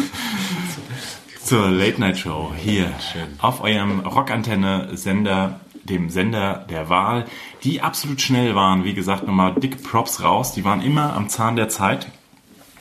[1.44, 2.92] Zur Late Night Show hier
[3.38, 7.26] auf eurem Rockantenne-Sender, dem Sender der Wahl,
[7.64, 8.84] die absolut schnell waren.
[8.84, 10.54] Wie gesagt, nochmal dicke Props raus.
[10.54, 12.08] Die waren immer am Zahn der Zeit.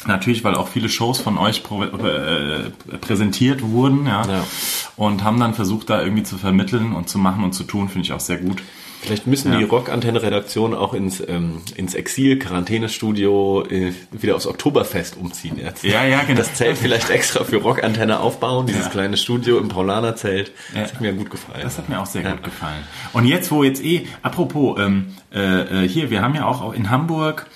[0.06, 4.44] Natürlich, weil auch viele Shows von euch äh, präsentiert wurden, ja, Ja.
[4.96, 8.04] und haben dann versucht, da irgendwie zu vermitteln und zu machen und zu tun, finde
[8.06, 8.62] ich auch sehr gut.
[9.04, 9.58] Vielleicht müssen Ja.
[9.58, 15.84] die Rockantenne-Redaktion auch ins, ähm, ins Exil, Quarantänestudio, äh, wieder aufs Oktoberfest umziehen jetzt.
[15.84, 16.38] Ja, ja, genau.
[16.38, 18.90] Das Zelt vielleicht extra für Rockantenne aufbauen, dieses Ja.
[18.90, 20.52] kleine Studio im Paulaner-Zelt.
[20.74, 20.82] Ja.
[20.82, 21.60] Das hat mir gut gefallen.
[21.62, 22.32] Das hat mir auch sehr Ja.
[22.32, 22.82] gut gefallen.
[23.12, 26.90] Und jetzt, wo jetzt eh, apropos, ähm, äh, äh, hier, wir haben ja auch in
[26.90, 27.46] Hamburg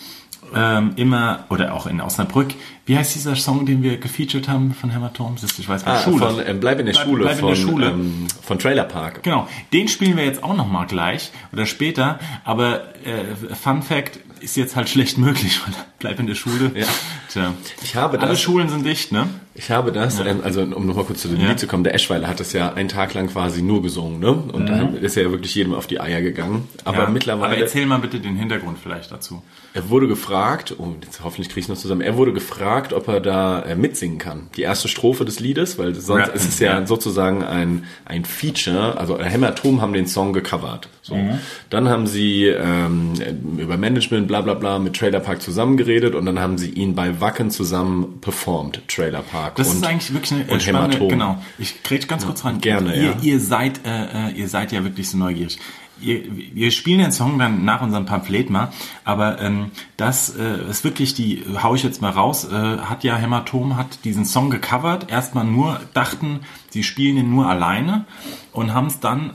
[0.55, 2.49] ähm, immer, oder auch in Osnabrück,
[2.87, 5.37] wie heißt dieser Song, den wir gefeatured haben von Hämatom?
[5.59, 6.19] Ich weiß Ah, nicht, Schule.
[6.31, 7.87] von ähm, Bleib in der Bleib- Schule, Bleib in von, der Schule.
[7.91, 9.23] Ähm, von Trailer Park.
[9.23, 12.19] Genau, den spielen wir jetzt auch noch mal gleich oder später.
[12.45, 16.71] Aber äh, Fun Fact ist jetzt halt schlecht möglich, weil bleib in der Schule.
[16.75, 16.87] Ja.
[17.31, 17.55] Tja.
[17.83, 19.29] Ich habe Alle das- Schulen sind dicht, ne?
[19.59, 21.49] Ich habe das, ähm, also um nochmal kurz zu dem Ja.
[21.49, 24.31] Lied zu kommen, der Eschweiler hat das ja einen Tag lang quasi nur gesungen, ne?
[24.33, 26.69] Und da ist er ja wirklich jedem auf die Eier gegangen.
[26.85, 27.03] Aber Mhm.
[27.03, 27.11] ja.
[27.11, 29.43] mittlerweile, Aber erzähl mal bitte den Hintergrund vielleicht dazu.
[29.75, 33.21] er wurde gefragt, oh, jetzt hoffentlich kriege ich noch zusammen, er wurde gefragt, ob er
[33.21, 34.49] da äh, mitsingen kann.
[34.57, 36.87] Die erste Strophe des Liedes, weil sonst Rappen, ist es ja, ja.
[36.87, 40.89] sozusagen ein, ein Feature, also Hämatom haben den Song gecovert.
[41.03, 41.15] So.
[41.17, 41.39] Mhm.
[41.71, 43.13] Dann haben sie ähm,
[43.59, 47.21] über Management, bla bla bla, mit Trailer Park zusammengeredet und dann haben sie ihn bei
[47.21, 49.48] Wacken zusammen performt, Trailer Park.
[49.55, 51.09] Das und, ist eigentlich wirklich eine und spannende, Hämatom.
[51.09, 51.43] genau.
[51.59, 52.61] Ich kriege ganz kurz ran.
[52.61, 53.17] gerne, ihr, ja.
[53.21, 55.59] ihr seid, äh, äh, ihr seid ja wirklich so neugierig.
[56.01, 56.23] Ihr,
[56.55, 58.71] wir spielen den Song dann nach unserem Pamphlet mal,
[59.05, 63.17] aber ähm, das äh, ist wirklich die, hau ich jetzt mal raus, äh, hat ja
[63.17, 68.05] Hämatom hat diesen Song gecovert, erstmal nur dachten, sie spielen ihn nur alleine
[68.53, 69.33] und haben es dann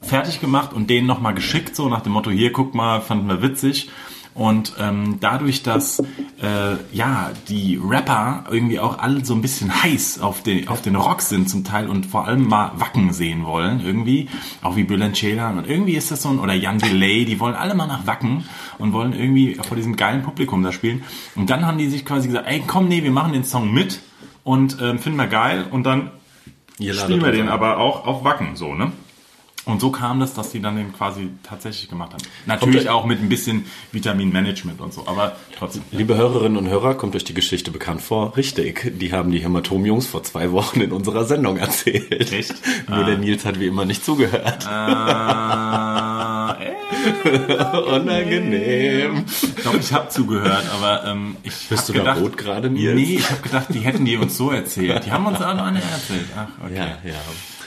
[0.00, 3.42] fertig gemacht und denen nochmal geschickt, so nach dem Motto, hier, guck mal, fanden wir
[3.42, 3.90] witzig.
[4.38, 10.20] Und ähm, dadurch, dass äh, ja die Rapper irgendwie auch alle so ein bisschen heiß
[10.20, 13.80] auf den, auf den Rock sind zum Teil und vor allem mal Wacken sehen wollen,
[13.84, 14.28] irgendwie,
[14.62, 17.56] auch wie Bülent Ceylan und irgendwie ist das so ein, oder Jan Delay, die wollen
[17.56, 18.44] alle mal nach Wacken
[18.78, 21.02] und wollen irgendwie vor diesem geilen Publikum da spielen.
[21.34, 23.98] Und dann haben die sich quasi gesagt, ey komm, nee, wir machen den Song mit
[24.44, 26.12] und ähm, finden wir geil und dann
[26.78, 28.92] Ihr spielen wir den aber auch auf Wacken, so, ne?
[29.68, 32.22] Und so kam das, dass die dann den quasi tatsächlich gemacht haben.
[32.46, 35.82] Natürlich Kommt- auch mit ein bisschen Vitaminmanagement und so, aber trotzdem.
[35.90, 38.34] Liebe Hörerinnen und Hörer, kommt euch die Geschichte bekannt vor?
[38.36, 42.32] Richtig, die haben die Hämatom-Jungs vor zwei Wochen in unserer Sendung erzählt.
[42.32, 42.54] Echt?
[42.88, 44.64] Nur der Nils hat wie immer nicht zugehört.
[44.64, 44.68] Äh,
[47.94, 49.24] Unangenehm.
[49.64, 52.94] doch, ich habe zugehört, aber ähm, ich Bist hab du da gedacht, rot gerade, Nils?
[52.94, 55.04] Nee, ich habe gedacht, die hätten die uns so erzählt.
[55.06, 56.26] Die haben uns auch noch eine erzählt.
[56.36, 56.74] Ach, okay.
[56.76, 57.14] Ja, ja.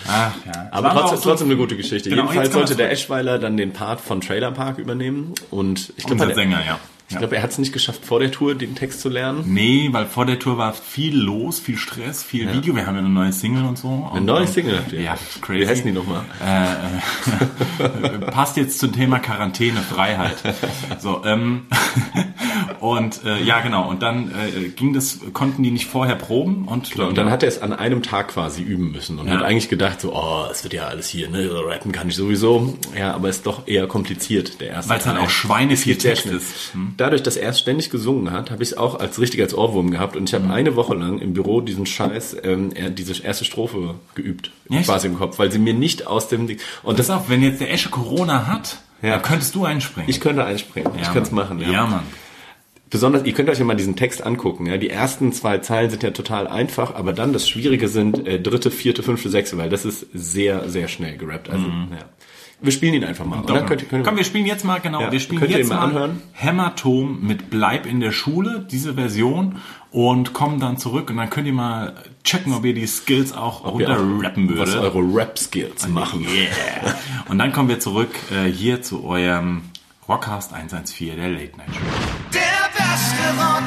[0.08, 0.68] Ach, ja.
[0.72, 2.10] Aber trotzdem, so- trotzdem eine gute Geschichte.
[2.10, 5.34] Genau, Jedenfalls sollte der Eschweiler dann den Part von Trailer Park übernehmen.
[5.52, 6.80] Und ich glaube, Unser er, Sänger, ja.
[7.12, 9.44] Ich glaube, er hat es nicht geschafft, vor der Tour den Text zu lernen.
[9.46, 12.76] Nee, weil vor der Tour war viel los, viel Stress, viel Video.
[12.76, 14.10] Wir haben ja eine neue Single und so.
[14.14, 15.02] Eine neue Single ihr?
[15.02, 15.62] Ja, crazy.
[15.62, 16.24] Wie heißen die nochmal?
[16.44, 20.38] Äh, passt jetzt zum Thema Quarantäne, Freiheit.
[21.00, 21.64] So, ähm,
[22.80, 23.90] und äh, ja, genau.
[23.90, 27.50] Und dann äh, ging das, konnten die nicht vorher proben und, Und dann hat er
[27.50, 29.34] es an einem Tag quasi üben müssen und Ja.
[29.36, 32.78] hat eigentlich gedacht, so, oh, es wird ja alles hier, ne, rappen kann ich sowieso.
[32.98, 35.18] Ja, aber ist doch eher kompliziert, der erste Weil es Teil.
[35.18, 36.74] auch Schweine viel Text ist.
[36.74, 36.94] Hm?
[37.02, 39.90] Dadurch, dass er es ständig gesungen hat, habe ich es auch als richtig als Ohrwurm
[39.90, 43.96] gehabt und ich habe eine Woche lang im Büro diesen Scheiß, ähm, diese erste Strophe
[44.14, 44.86] geübt, Echt?
[44.86, 47.42] quasi im Kopf, weil sie mir nicht aus dem Ding und Pass das auf, wenn
[47.42, 49.14] jetzt der Esche Corona hat, Ja.
[49.14, 50.08] dann könntest du einspringen.
[50.10, 51.60] ich könnte einspringen, ich Ja, könnte es machen.
[51.60, 52.04] Ja, Mann.
[52.92, 54.68] besonders, ihr könnt euch ja mal diesen Text angucken.
[54.68, 58.40] Ja, die ersten zwei Zeilen sind ja total einfach, aber dann das Schwierige sind äh,
[58.40, 61.50] dritte, vierte, fünfte, sechste, weil das ist sehr, sehr schnell gerappt.
[61.50, 62.06] Also, ja.
[62.64, 63.40] Wir spielen ihn einfach mal.
[63.42, 63.64] Oder?
[63.64, 65.84] Könnt, ihr- könnt Komm, wir spielen jetzt mal, genau, Ja, wir spielen jetzt mal mal
[65.86, 66.22] anhören?
[66.34, 69.58] Hämatom mit Bleib in der Schule, diese Version,
[69.90, 73.64] und kommen dann zurück und dann könnt ihr mal checken, ob ihr die Skills auch
[73.66, 74.96] Ob ihr auch- runterrappen was würdet.
[74.96, 76.22] eure Rap-Skills machen.
[76.32, 76.96] Yeah.
[77.30, 79.64] Und dann kommen wir zurück äh, hier zu eurem
[80.08, 81.82] Rockcast 114, der Late Night Show.
[82.34, 83.62] Der beste Rock.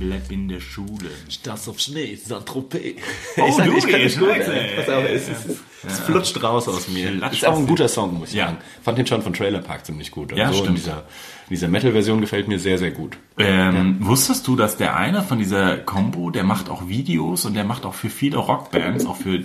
[0.00, 1.10] Bleib in der Schule.
[1.44, 2.96] Das auf Schnee, Saint-Tropez.
[3.36, 4.76] Oh, ich sag, du ich kann das gut, ey.
[4.76, 5.46] Pass auf, es, es,
[5.86, 7.12] es, flutscht raus aus mir.
[7.12, 8.46] Flatscht Ist auch ein guter Song, muss ich Ja.
[8.46, 8.58] sagen.
[8.82, 10.32] Fand den schon von Trailer Park ziemlich gut.
[10.32, 10.78] Und Ja, so in stimmt.
[10.78, 13.18] dieser, in dieser Metal-Version gefällt mir sehr, sehr gut.
[13.38, 17.64] Ähm, Wusstest du, dass der eine von dieser Combo, der macht auch Videos und der
[17.64, 19.40] macht auch für viele Rockbands, auch für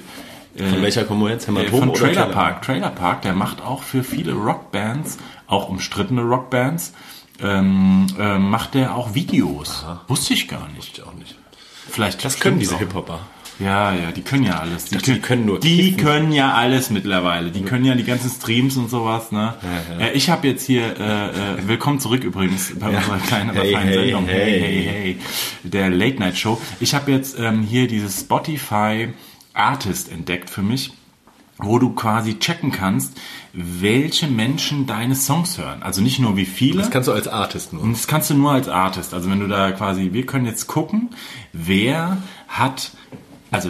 [0.58, 1.44] Von welcher wir jetzt?
[1.44, 5.68] äh, Hämatom von oder Trailer Park, Trailer Park, der macht auch für viele Rockbands, auch
[5.68, 6.94] umstrittene Rockbands,
[7.42, 9.86] ähm, äh, macht der auch Videos.
[10.08, 10.98] Wusste ich gar nicht.
[10.98, 11.36] Ich auch nicht.
[11.90, 12.78] Vielleicht Das können diese.
[12.78, 13.20] Hip-Hopper.
[13.58, 14.86] Ja, ja, die können ja alles.
[14.86, 15.98] Die, dachte, die können nur Die kiffen.
[16.06, 17.52] können ja alles mittlerweile.
[17.52, 19.32] Die können ja die ganzen Streams und sowas.
[19.32, 19.54] Ne?
[19.98, 21.32] Ja, Äh, ich habe jetzt hier, äh, äh,
[21.68, 24.26] willkommen zurück übrigens bei unserer kleinen, aber Hey, feinen hey, Sendung.
[24.28, 24.52] hey.
[24.60, 25.18] hey, hey, hey,
[25.64, 26.60] der Late Night Show.
[26.82, 29.14] Ich habe jetzt ähm, hier dieses Spotify
[29.54, 30.92] Artist entdeckt für mich
[31.58, 33.18] wo du quasi checken kannst,
[33.54, 35.84] welche Menschen deine Songs hören.
[35.84, 36.80] Also nicht nur wie viele.
[36.80, 37.82] Das kannst du als Artist nur.
[37.82, 39.14] Und das kannst du nur als Artist.
[39.14, 41.12] Also wenn du da quasi, wir können jetzt gucken,
[41.54, 42.92] wer hat,
[43.52, 43.70] also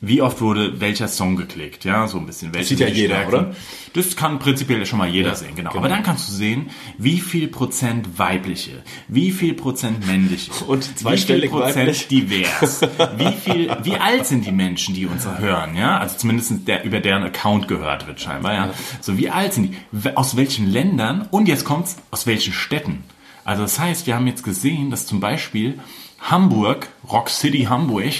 [0.00, 2.52] wie, oft wurde welcher Song geklickt, ja, so ein bisschen.
[2.52, 3.34] Welche sieht ja jeder, Stärken.
[3.34, 3.56] oder?
[3.94, 5.70] Das kann prinzipiell schon mal jeder sehen, genau.
[5.70, 5.80] genau.
[5.80, 10.88] Aber dann kannst du sehen, wie viel Prozent weibliche, wie viel Prozent männliche Und wie
[10.88, 12.08] viel zweistellig Prozent weiblich.
[12.08, 12.82] divers,
[13.16, 17.00] wie viel, wie alt sind die Menschen, die uns hören, ja, also zumindest der über
[17.00, 18.70] deren Account gehört wird scheinbar, ja.
[19.00, 23.04] So wie alt sind die, aus welchen Ländern und jetzt kommt's aus welchen Städten.
[23.44, 25.78] Also das heißt, wir haben jetzt gesehen, dass zum Beispiel
[26.20, 28.12] Hamburg, Rock City Hamburg,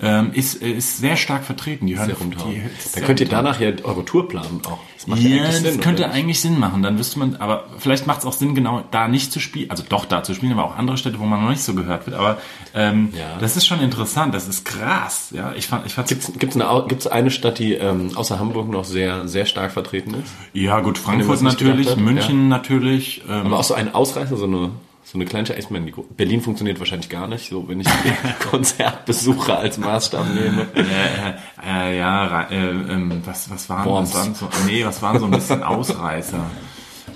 [0.00, 1.86] ähm, ist, äh, ist sehr stark vertreten.
[1.86, 2.62] Die hören die-
[2.94, 4.78] Dann könnt ihr danach ja eure Tour planen auch.
[4.94, 5.80] Das macht ja, ja, eigentlich das Sinn.
[5.80, 6.12] könnte oder?
[6.12, 6.82] eigentlich Sinn machen.
[6.82, 9.70] Dann wüsste man, aber vielleicht macht es auch Sinn, genau da nicht zu spielen.
[9.70, 12.06] Also doch da zu spielen, aber auch andere Städte, wo man noch nicht so gehört
[12.06, 12.16] wird.
[12.16, 12.38] Aber
[12.74, 13.38] ähm, Ja.
[13.40, 14.34] das ist schon interessant.
[14.34, 15.30] Das ist krass.
[15.32, 18.68] Ja, ich fand, ich fand Gibt's, gibt's, eine, gibt's eine Stadt, die ähm, außer Hamburg
[18.70, 20.32] noch sehr, sehr stark vertreten ist?
[20.52, 23.22] ja gut, Frankfurt natürlich, München natürlich.
[23.28, 24.70] Ähm, Aber auch so ein Ausreißer, so eine,
[25.10, 25.58] so eine kleine Stadt.
[25.58, 27.86] Ich meine, Berlin funktioniert wahrscheinlich gar nicht, so wenn ich
[28.50, 30.66] Konzertbesucher als Maßstab nehme.
[30.74, 34.10] äh, äh, ja, ra- äh, ähm, was, was waren, Worms.
[34.14, 36.38] was waren so, nee, was waren so ein bisschen Ausreißer?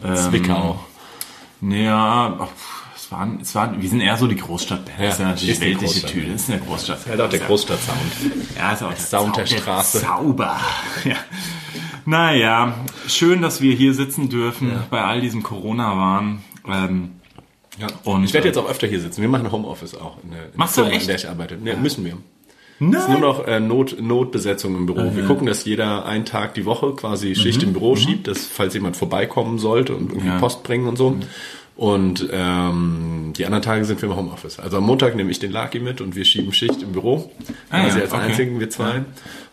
[0.05, 0.81] Ähm, Zwickau.
[1.61, 2.49] Ja, ach,
[2.97, 4.81] es waren, es waren, wir sind eher so die Großstadt.
[4.89, 6.11] Das Ja, ist ja natürlich ist weltliche Großstadt.
[6.11, 6.33] Tüte.
[6.33, 7.07] Das ist eine Großstadt.
[7.09, 7.99] Halt auch der Großstadtsound.
[8.57, 10.01] Ja, ist auch der Sound der Zau- Straße.
[10.01, 10.57] Zauber.
[11.05, 11.15] Ja.
[12.05, 12.75] Naja,
[13.07, 16.43] schön, dass wir hier sitzen dürfen bei all diesem Corona-Wahn.
[16.67, 17.11] Ähm,
[17.79, 17.87] Ja.
[18.05, 19.23] Und, ich werde jetzt auch öfter hier sitzen.
[19.23, 20.19] Wir machen Homeoffice auch.
[20.23, 21.03] In der, in Machst der du Firma, echt?
[21.03, 21.59] in der ich arbeite.
[21.65, 22.17] Ja, müssen wir.
[22.81, 25.15] Es ist nur noch äh, Not, Notbesetzung im Büro.
[25.15, 28.75] Wir gucken, dass jeder einen Tag die Woche quasi Schicht im Büro schiebt, dass falls
[28.75, 30.39] jemand vorbeikommen sollte und irgendwie Ja.
[30.39, 31.17] Post bringen und so.
[31.77, 34.59] Und ähm, die anderen Tage sind wir im Homeoffice.
[34.59, 37.31] Also am Montag nehme ich den Laki mit und wir schieben Schicht im Büro.
[37.71, 38.23] Ah, quasi ja, als okay.
[38.23, 39.05] einzigen, wir zwei.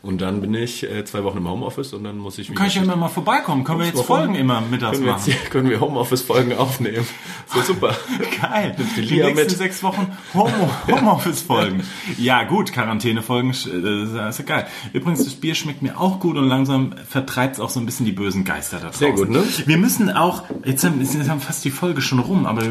[0.01, 2.75] Und dann bin ich äh, zwei Wochen im Homeoffice und dann muss ich kann ich
[2.75, 3.65] ja immer mal vorbeikommen.
[3.65, 4.01] Können wir jetzt?
[4.03, 5.23] Folgen immer mittags können wir, machen?
[5.29, 7.05] jetzt, können wir Homeoffice-Folgen aufnehmen.
[7.53, 7.93] So super.
[8.41, 8.75] Geil.
[8.95, 9.51] die Die nächsten mit.
[9.51, 10.53] sechs Wochen Home-
[10.89, 11.83] Homeoffice-Folgen.
[12.17, 14.67] ja, gut, Quarantäne-Folgen, äh, das ist ja- geil.
[14.93, 18.05] Übrigens, das Bier schmeckt mir auch gut und langsam vertreibt es auch so ein bisschen
[18.05, 18.99] die bösen Geister da draußen.
[18.99, 19.43] Sehr gut, ne?
[19.65, 22.62] Wir müssen auch, jetzt haben, jetzt haben fast die Folge schon rum, aber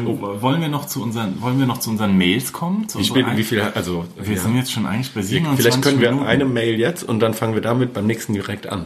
[0.41, 2.89] wollen wir noch zu unseren, wollen wir noch zu unseren Mails kommen?
[2.89, 4.41] Zu Wie, spät, wie viel, also, Wir ja.
[4.41, 6.27] sind jetzt schon eigentlich bei 27 vielleicht können wir Minuten.
[6.27, 8.85] eine Mail jetzt und dann fangen wir damit beim nächsten direkt an.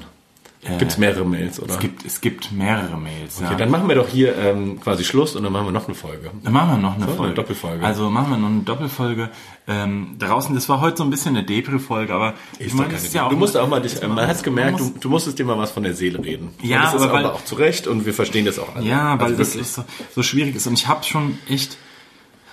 [0.79, 1.73] Gibt's mehrere Mails, oder?
[1.73, 3.37] es gibt, es gibt mehrere Mails.
[3.41, 3.57] okay, ja.
[3.57, 6.31] dann machen wir doch hier ähm, quasi Schluss und dann machen wir noch eine Folge.
[6.41, 7.33] Dann machen wir noch eine eine Folge.
[7.33, 7.85] Doppelfolge.
[7.85, 9.29] Also machen wir noch eine Doppelfolge.
[9.67, 13.01] Ähm, draußen, das war heute so ein bisschen eine Depri-Folge, aber ich Ist meine, keine
[13.01, 13.29] ist ja auch.
[13.29, 15.83] du musst auch mal dich, man hat gemerkt, du, du musstest dir mal was von
[15.83, 16.53] der Seele reden.
[16.61, 18.73] Ja, und das ist aber weil- aber auch zu Recht und wir verstehen das auch
[18.73, 18.85] alle.
[18.85, 19.83] Ja, weil also das so,
[20.15, 20.65] so schwierig ist.
[20.67, 21.77] Und ich habe schon echt,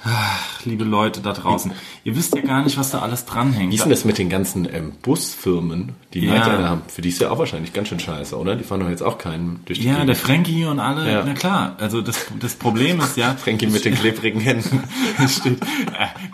[0.05, 1.73] ach, liebe Leute da draußen,
[2.05, 3.71] ihr wisst ja gar nicht, was da alles dranhängt.
[3.71, 6.35] Wie ist denn das mit den ganzen ähm, Busfirmen, die Ja.
[6.35, 6.83] Nightliner haben?
[6.89, 8.57] Für die ist ja auch wahrscheinlich ganz schön scheiße, oder?
[8.57, 10.19] Die fahren doch jetzt auch keinen durch die ja, der Gegend.
[10.19, 11.23] Frankie und alle, Ja.
[11.27, 11.77] na klar.
[11.79, 14.83] Also das, das Problem ist ja, Frankie mit den klebrigen Händen.
[15.29, 15.63] Stimmt.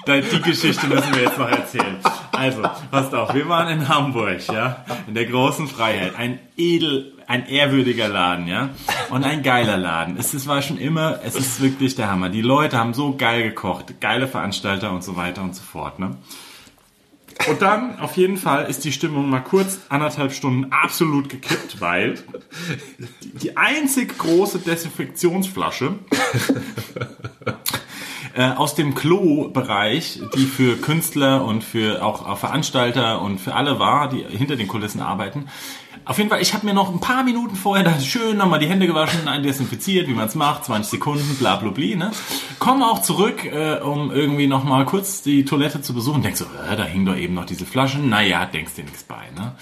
[0.09, 1.97] Äh, Die Geschichte müssen wir jetzt noch erzählen.
[2.33, 6.15] Also, passt auf, wir waren in Hamburg, ja, in der großen Freiheit.
[6.17, 8.71] Ein edel, ein ehrwürdiger Laden, ja,
[9.11, 10.17] und ein geiler Laden.
[10.17, 12.29] Es, es war schon immer, es ist wirklich der Hammer.
[12.29, 16.17] Die Leute haben so geil gekocht, geile Veranstalter und so weiter und so fort, ne.
[17.49, 22.19] Und dann, auf jeden Fall, ist die Stimmung mal kurz anderthalb Stunden absolut gekippt, weil
[23.43, 25.95] die, einzig große Desinfektionsflasche
[28.35, 34.09] äh, aus dem Klo-Bereich, die für Künstler und für auch Veranstalter und für alle war,
[34.09, 35.47] die hinter den Kulissen arbeiten.
[36.07, 38.69] Auf jeden Fall, ich habe mir noch ein paar Minuten vorher da schön nochmal die
[38.69, 41.97] Hände gewaschen, ein desinfiziert, wie man es macht, 20 Sekunden, bla bla bla.
[41.97, 42.13] Ne?
[42.61, 46.23] Komm auch zurück, äh, um irgendwie nochmal kurz die Toilette zu besuchen.
[46.23, 48.09] Denkst so, äh, da hing doch eben noch diese Flaschen.
[48.09, 49.17] Naja, denkst dir nichts bei.
[49.35, 49.57] Ne?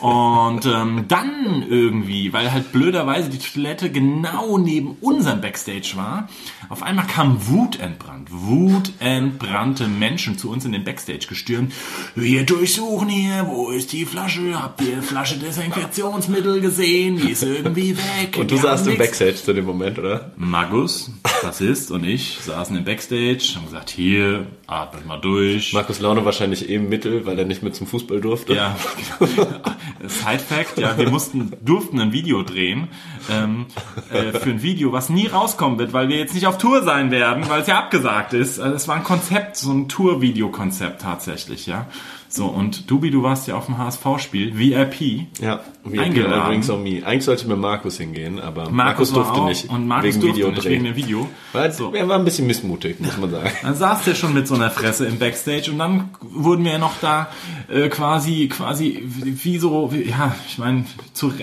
[0.00, 6.28] Und ähm, dann irgendwie, weil halt blöderweise die Toilette genau neben unserem Backstage war,
[6.70, 8.28] auf einmal kam Wut entbrannt.
[8.30, 11.74] Wut entbrannte Menschen zu uns in den Backstage gestürmt.
[12.14, 14.62] Wir durchsuchen hier, wo ist die Flasche?
[14.62, 15.38] Habt ihr Flasche
[15.74, 17.16] Desinfektionsmittel gesehen?
[17.16, 18.36] Die ist irgendwie weg.
[18.38, 18.98] Und du saßt im.
[18.98, 20.32] Backstage zu dem Moment, oder?
[20.36, 21.10] Magus,
[21.42, 25.72] Bassist und ich saßen im Backstage, haben gesagt, hier, atmet mal durch.
[25.72, 28.54] Markus Laune wahrscheinlich eben Mittel, weil er nicht mehr zum Fußball durfte.
[28.54, 28.76] Ja,
[30.06, 32.88] Side Fact, ja, wir mussten, durften ein Video drehen
[33.30, 33.66] ähm,
[34.10, 37.10] äh, für ein Video, was nie rauskommen wird, weil wir jetzt nicht auf Tour sein
[37.10, 38.60] werden, weil es ja abgesagt ist.
[38.60, 41.86] Also es war ein Konzept, so ein Tour-Video-Konzept tatsächlich, ja.
[42.34, 45.28] So, und Dubi, du warst ja auf dem HSV-Spiel, VIP.
[45.40, 46.48] Ja, wie Eingeladen.
[46.48, 47.02] Drinks on Me.
[47.04, 49.68] Eigentlich sollte mit Markus hingehen, aber Markus, war durfte auch, nicht.
[49.68, 51.28] Und Markus wegen durfte Video nicht wegen dem Video.
[51.52, 51.92] Weil So.
[51.94, 53.50] Er war ein bisschen missmutig, muss man sagen.
[53.62, 56.78] Dann saß der schon mit so einer Fresse im Backstage und dann wurden wir ja
[56.78, 57.28] noch da
[57.68, 60.86] äh, quasi, quasi wie so, wie, ja, ich meine,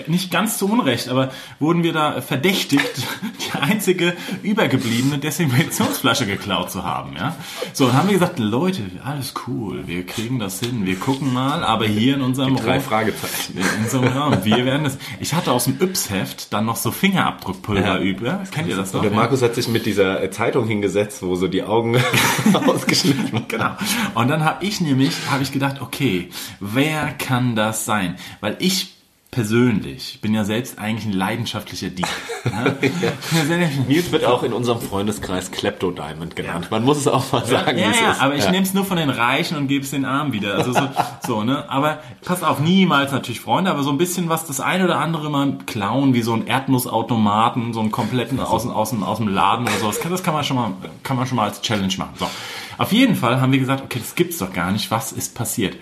[0.08, 2.82] nicht ganz zu Unrecht, aber wurden wir da verdächtigt,
[3.54, 7.36] die einzige übergebliebene Desinfektionsflasche geklaut zu haben, ja.
[7.72, 11.62] So, dann haben wir gesagt, Leute, alles cool, wir kriegen das hin, wir gucken mal,
[11.64, 13.58] aber hier in unserem Drei Raum- Fragezeichen.
[13.58, 14.44] in einem Raum.
[14.44, 14.98] Wir werden das.
[15.20, 17.98] Ich hatte aus dem Yps-Heft dann noch so Fingerabdruckpulver Ja.
[17.98, 18.42] über.
[18.50, 19.00] Kennt ihr das noch?
[19.02, 19.16] Und der.
[19.16, 21.96] Markus hat sich mit dieser äh, Zeitung hingesetzt, wo so die Augen
[22.66, 23.44] ausgeschnitten waren.
[23.48, 23.70] Genau.
[24.14, 26.28] Und dann habe ich nämlich, habe ich gedacht, okay,
[26.60, 28.16] wer kann das sein?
[28.40, 28.94] Weil ich
[29.32, 32.06] persönlich bin ja selbst eigentlich ein leidenschaftlicher Dieb.
[32.44, 32.76] Ne?
[32.82, 32.92] Ich
[33.48, 33.56] ja
[33.88, 36.68] Nils wird auch in unserem Freundeskreis Klepto Diamond genannt.
[36.70, 38.20] Man muss es auch mal sagen, Ja, ja, ist.
[38.20, 38.50] aber ich Ja.
[38.50, 40.54] nehme es nur von den Reichen und gebe es den Armen wieder.
[40.56, 40.80] Also so,
[41.26, 41.64] so, ne?
[41.70, 45.30] Aber pass auf, niemals natürlich Freunde, aber so ein bisschen was das eine oder andere
[45.30, 49.28] mal klauen, wie so ein Erdnussautomaten, so einen kompletten aus, dem- aus, dem, aus dem
[49.28, 49.86] Laden oder so.
[49.86, 52.12] Das kann, das kann man schon mal, kann man schon mal als Challenge machen.
[52.18, 52.28] So.
[52.76, 54.90] Auf jeden Fall haben wir gesagt, okay, das gibt's doch gar nicht.
[54.90, 55.76] Was ist passiert?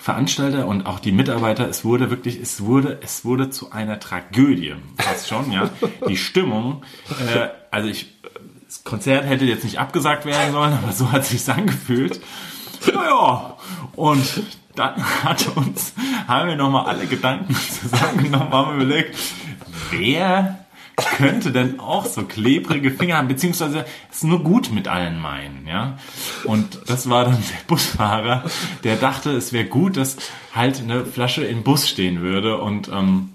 [0.00, 4.74] Veranstalter und auch die Mitarbeiter, es wurde wirklich, es wurde, es wurde zu einer Tragödie,
[4.98, 5.68] fast schon, ja.
[6.08, 6.82] Die Stimmung,
[7.34, 8.18] äh, also ich,
[8.64, 12.20] das Konzert hätte jetzt nicht abgesagt werden sollen, aber so hat sich's angefühlt.
[12.86, 13.56] Naja,
[13.94, 14.42] und
[14.74, 15.92] dann hat uns,
[16.26, 19.18] haben wir nochmal alle Gedanken zusammengenommen, haben wir überlegt,
[19.90, 20.64] wer
[20.96, 25.98] könnte denn auch so klebrige Finger haben, beziehungsweise es nur gut mit allen meinen, ja.
[26.44, 28.44] Und das war dann der Busfahrer,
[28.84, 30.16] der dachte, es wäre gut, dass
[30.54, 33.30] halt eine Flasche im Bus stehen würde und ähm,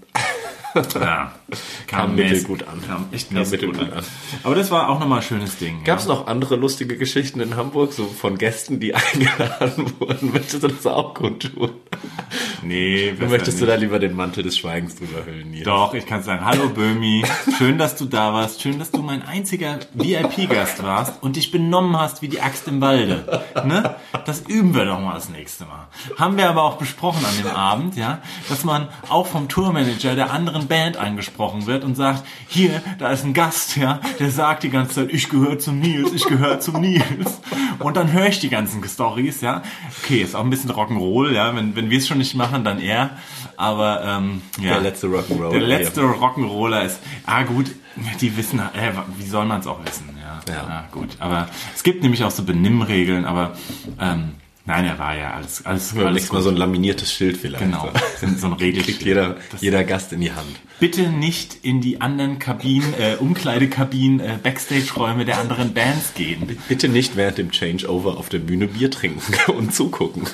[0.94, 1.32] ja,
[1.86, 2.82] Kam mittelgut an.
[2.86, 3.92] Kam echt Kam gut mittelgut an.
[3.92, 4.04] an.
[4.42, 5.84] Aber das war auch nochmal ein schönes Ding.
[5.84, 6.14] Gab es ja.
[6.14, 10.32] noch andere lustige Geschichten in Hamburg, so von Gästen, die eingeladen wurden?
[10.32, 11.70] Möchtest du das auch kundtun?
[12.62, 15.64] Nee, Oder möchtest du da lieber den Mantel des Schweigens drüber hüllen, Nils?
[15.64, 17.24] Doch, ich kann sagen, hallo Böhmi,
[17.58, 21.98] schön, dass du da warst, schön, dass du mein einziger VIP-Gast warst und dich benommen
[21.98, 23.42] hast wie die Axt im Walde.
[23.64, 23.96] Ne?
[24.24, 25.88] Das üben wir doch mal das nächste Mal.
[26.18, 30.32] Haben wir aber auch besprochen an dem Abend, ja, dass man auch vom Tourmanager der
[30.32, 34.70] anderen Band angesprochen wird und sagt, hier, da ist ein Gast, ja, der sagt die
[34.70, 37.40] ganze Zeit, ich gehöre zum Nils, ich gehöre zum Nils.
[37.78, 39.62] Und dann höre ich die ganzen Stories, ja.
[40.02, 42.80] Okay, ist auch ein bisschen Rock'n'Roll, ja, wenn, wenn wir es schon nicht machen, dann
[42.80, 43.10] er.
[43.56, 44.74] Aber ähm, ja.
[44.74, 47.70] Der letzte Rock'n'Roller Der letzte Rock'n'Roller ist, ah gut,
[48.20, 50.52] die wissen, äh, wie soll man es auch wissen, ja.
[50.52, 50.68] Ja.
[50.68, 50.84] ja.
[50.92, 51.16] gut.
[51.18, 53.56] Aber es gibt nämlich auch so Benimmregeln, aber
[54.00, 54.32] ähm,
[54.66, 57.64] nein, er war ja alles, alles, Ja, alles Mal so ein laminiertes Schild vielleicht.
[57.64, 57.88] Genau,
[58.38, 58.46] So.
[58.46, 58.98] ein Regelschild.
[58.98, 60.46] Kriegt jeder, Das- jeder Gast in die Hand.
[60.78, 66.58] Bitte nicht in die anderen Kabinen, äh, Umkleidekabinen, äh, Backstage-Räume der anderen Bands gehen.
[66.68, 69.22] Bitte nicht während dem Changeover auf der Bühne Bier trinken
[69.56, 70.24] und zugucken.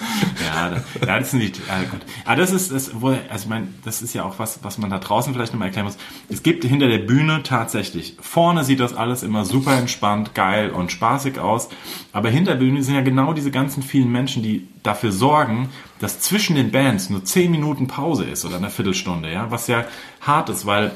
[0.44, 2.00] Ja, da- ja, das ist nicht, äh, gut.
[2.24, 4.90] Aber das ist, das, wo, also ich meine, das ist ja auch was, was man
[4.90, 5.96] da draußen vielleicht nochmal erklären muss.
[6.28, 10.90] Es gibt hinter der Bühne tatsächlich, vorne sieht das alles immer super entspannt, geil und
[10.90, 11.68] spaßig aus.
[12.12, 16.20] Aber hinter der Bühne sind ja genau diese ganzen vielen Menschen, die dafür sorgen, dass
[16.20, 19.84] zwischen den Bands nur 10 Minuten Pause ist oder eine Viertelstunde, ja, was ja
[20.20, 20.92] hart ist, weil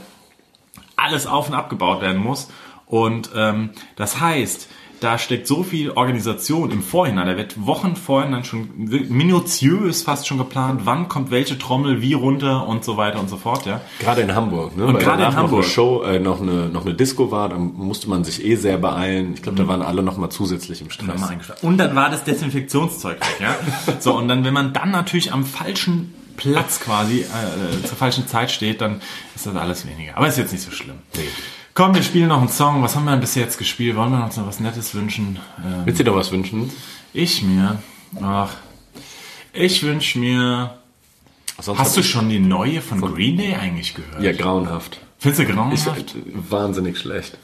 [0.97, 2.49] alles auf und abgebaut werden muss.
[2.87, 4.68] Und ähm, das heißt,
[5.07, 7.28] da steckt so viel Organisation im Vorhinein.
[7.28, 8.70] Da wird Wochen vorhin dann schon
[9.09, 13.36] minutiös fast schon geplant, wann kommt welche Trommel wie runter und so weiter und so
[13.36, 13.82] fort, ja.
[14.00, 14.84] Gerade in Hamburg, ne?
[14.84, 15.50] Und Weil gerade in Hamburg.
[15.52, 18.57] noch eine Show, äh, noch eine noch eine Disco war, dann musste man sich eh
[18.57, 19.34] sehr beeilen.
[19.34, 21.22] Ich glaube, da waren alle noch mal zusätzlich im Stress.
[21.62, 23.54] Und dann war das Desinfektionszeug weg, ja.
[24.00, 28.50] So, und dann, wenn man dann natürlich am falschen Platz quasi äh, zur falschen Zeit
[28.50, 29.00] steht, dann
[29.36, 30.16] ist das alles weniger.
[30.16, 30.96] Aber ist jetzt nicht so schlimm.
[31.77, 32.83] Komm, wir spielen noch einen Song.
[32.83, 33.97] Was haben wir denn bis jetzt gespielt?
[33.97, 35.39] Wollen wir uns noch was Nettes wünschen?
[35.62, 36.70] Ähm, Willst du dir noch was wünschen?
[37.12, 37.83] ich mir.
[38.22, 38.55] Ach.
[39.53, 40.79] Ich wünsche mir.
[41.61, 44.22] Sonst Hast du schon die neue von Green Day eigentlich gehört?
[44.22, 45.01] Ja, grauenhaft.
[45.18, 46.14] Findest du Ich, grauenhaft?
[46.49, 47.37] wahnsinnig schlecht.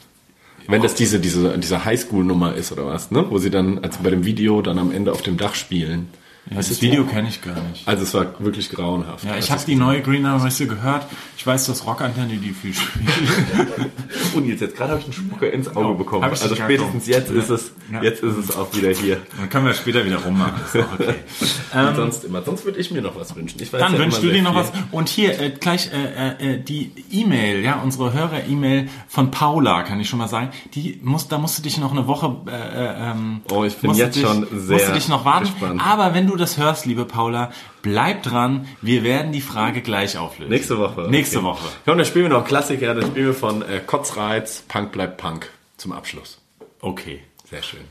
[0.67, 3.25] Wenn das diese, diese, diese Highschool-Nummer ist oder was, ne?
[3.29, 6.09] Wo sie dann, als bei dem Video, dann am Ende auf dem Dach spielen.
[6.49, 7.87] Ja, das ist Video kenne ich gar nicht.
[7.87, 9.23] Also es war wirklich grauenhaft.
[9.23, 11.05] Ja, Das ich habe ist- die neue Green so gehört.
[11.37, 13.07] Ich weiß, dass Rockantenne die viel spielt.
[14.35, 16.23] Und jetzt, jetzt gerade habe ich einen Spucke ins Auge Oh, bekommen.
[16.23, 17.71] Also spätestens jetzt ist es,
[18.01, 19.21] jetzt ist es auch wieder hier.
[19.39, 20.53] Dann können wir später wieder rummachen.
[20.65, 21.15] Ist auch okay.
[21.91, 22.41] Wie sonst immer.
[22.43, 23.59] Sonst würde ich mir noch was wünschen.
[23.71, 24.71] Dann ja wünschst du dir noch was.
[24.91, 30.09] Und hier äh, gleich äh, äh, die E-Mail, ja, unsere Hörer-E-Mail von Paula, kann ich
[30.09, 30.49] schon mal sagen.
[30.73, 32.35] Die muss, da musst du dich noch eine Woche.
[32.47, 35.25] Äh, äh, ähm, Oh, ich bin du jetzt dich, schon sehr musst du dich noch
[35.25, 35.45] warten.
[35.45, 35.81] gespannt.
[35.85, 38.67] Aber wenn du das hörst, liebe Paula, bleib dran.
[38.81, 40.51] Wir werden die Frage gleich auflösen.
[40.51, 41.07] Nächste Woche.
[41.09, 41.45] Nächste Okay.
[41.47, 41.67] Woche.
[41.85, 42.93] Komm, dann spielen wir noch einen Klassiker.
[42.93, 46.39] Dann spielen wir von äh, Kotzreiz, Punk bleibt Punk zum Abschluss.
[46.81, 47.21] Okay.
[47.49, 47.81] Sehr schön.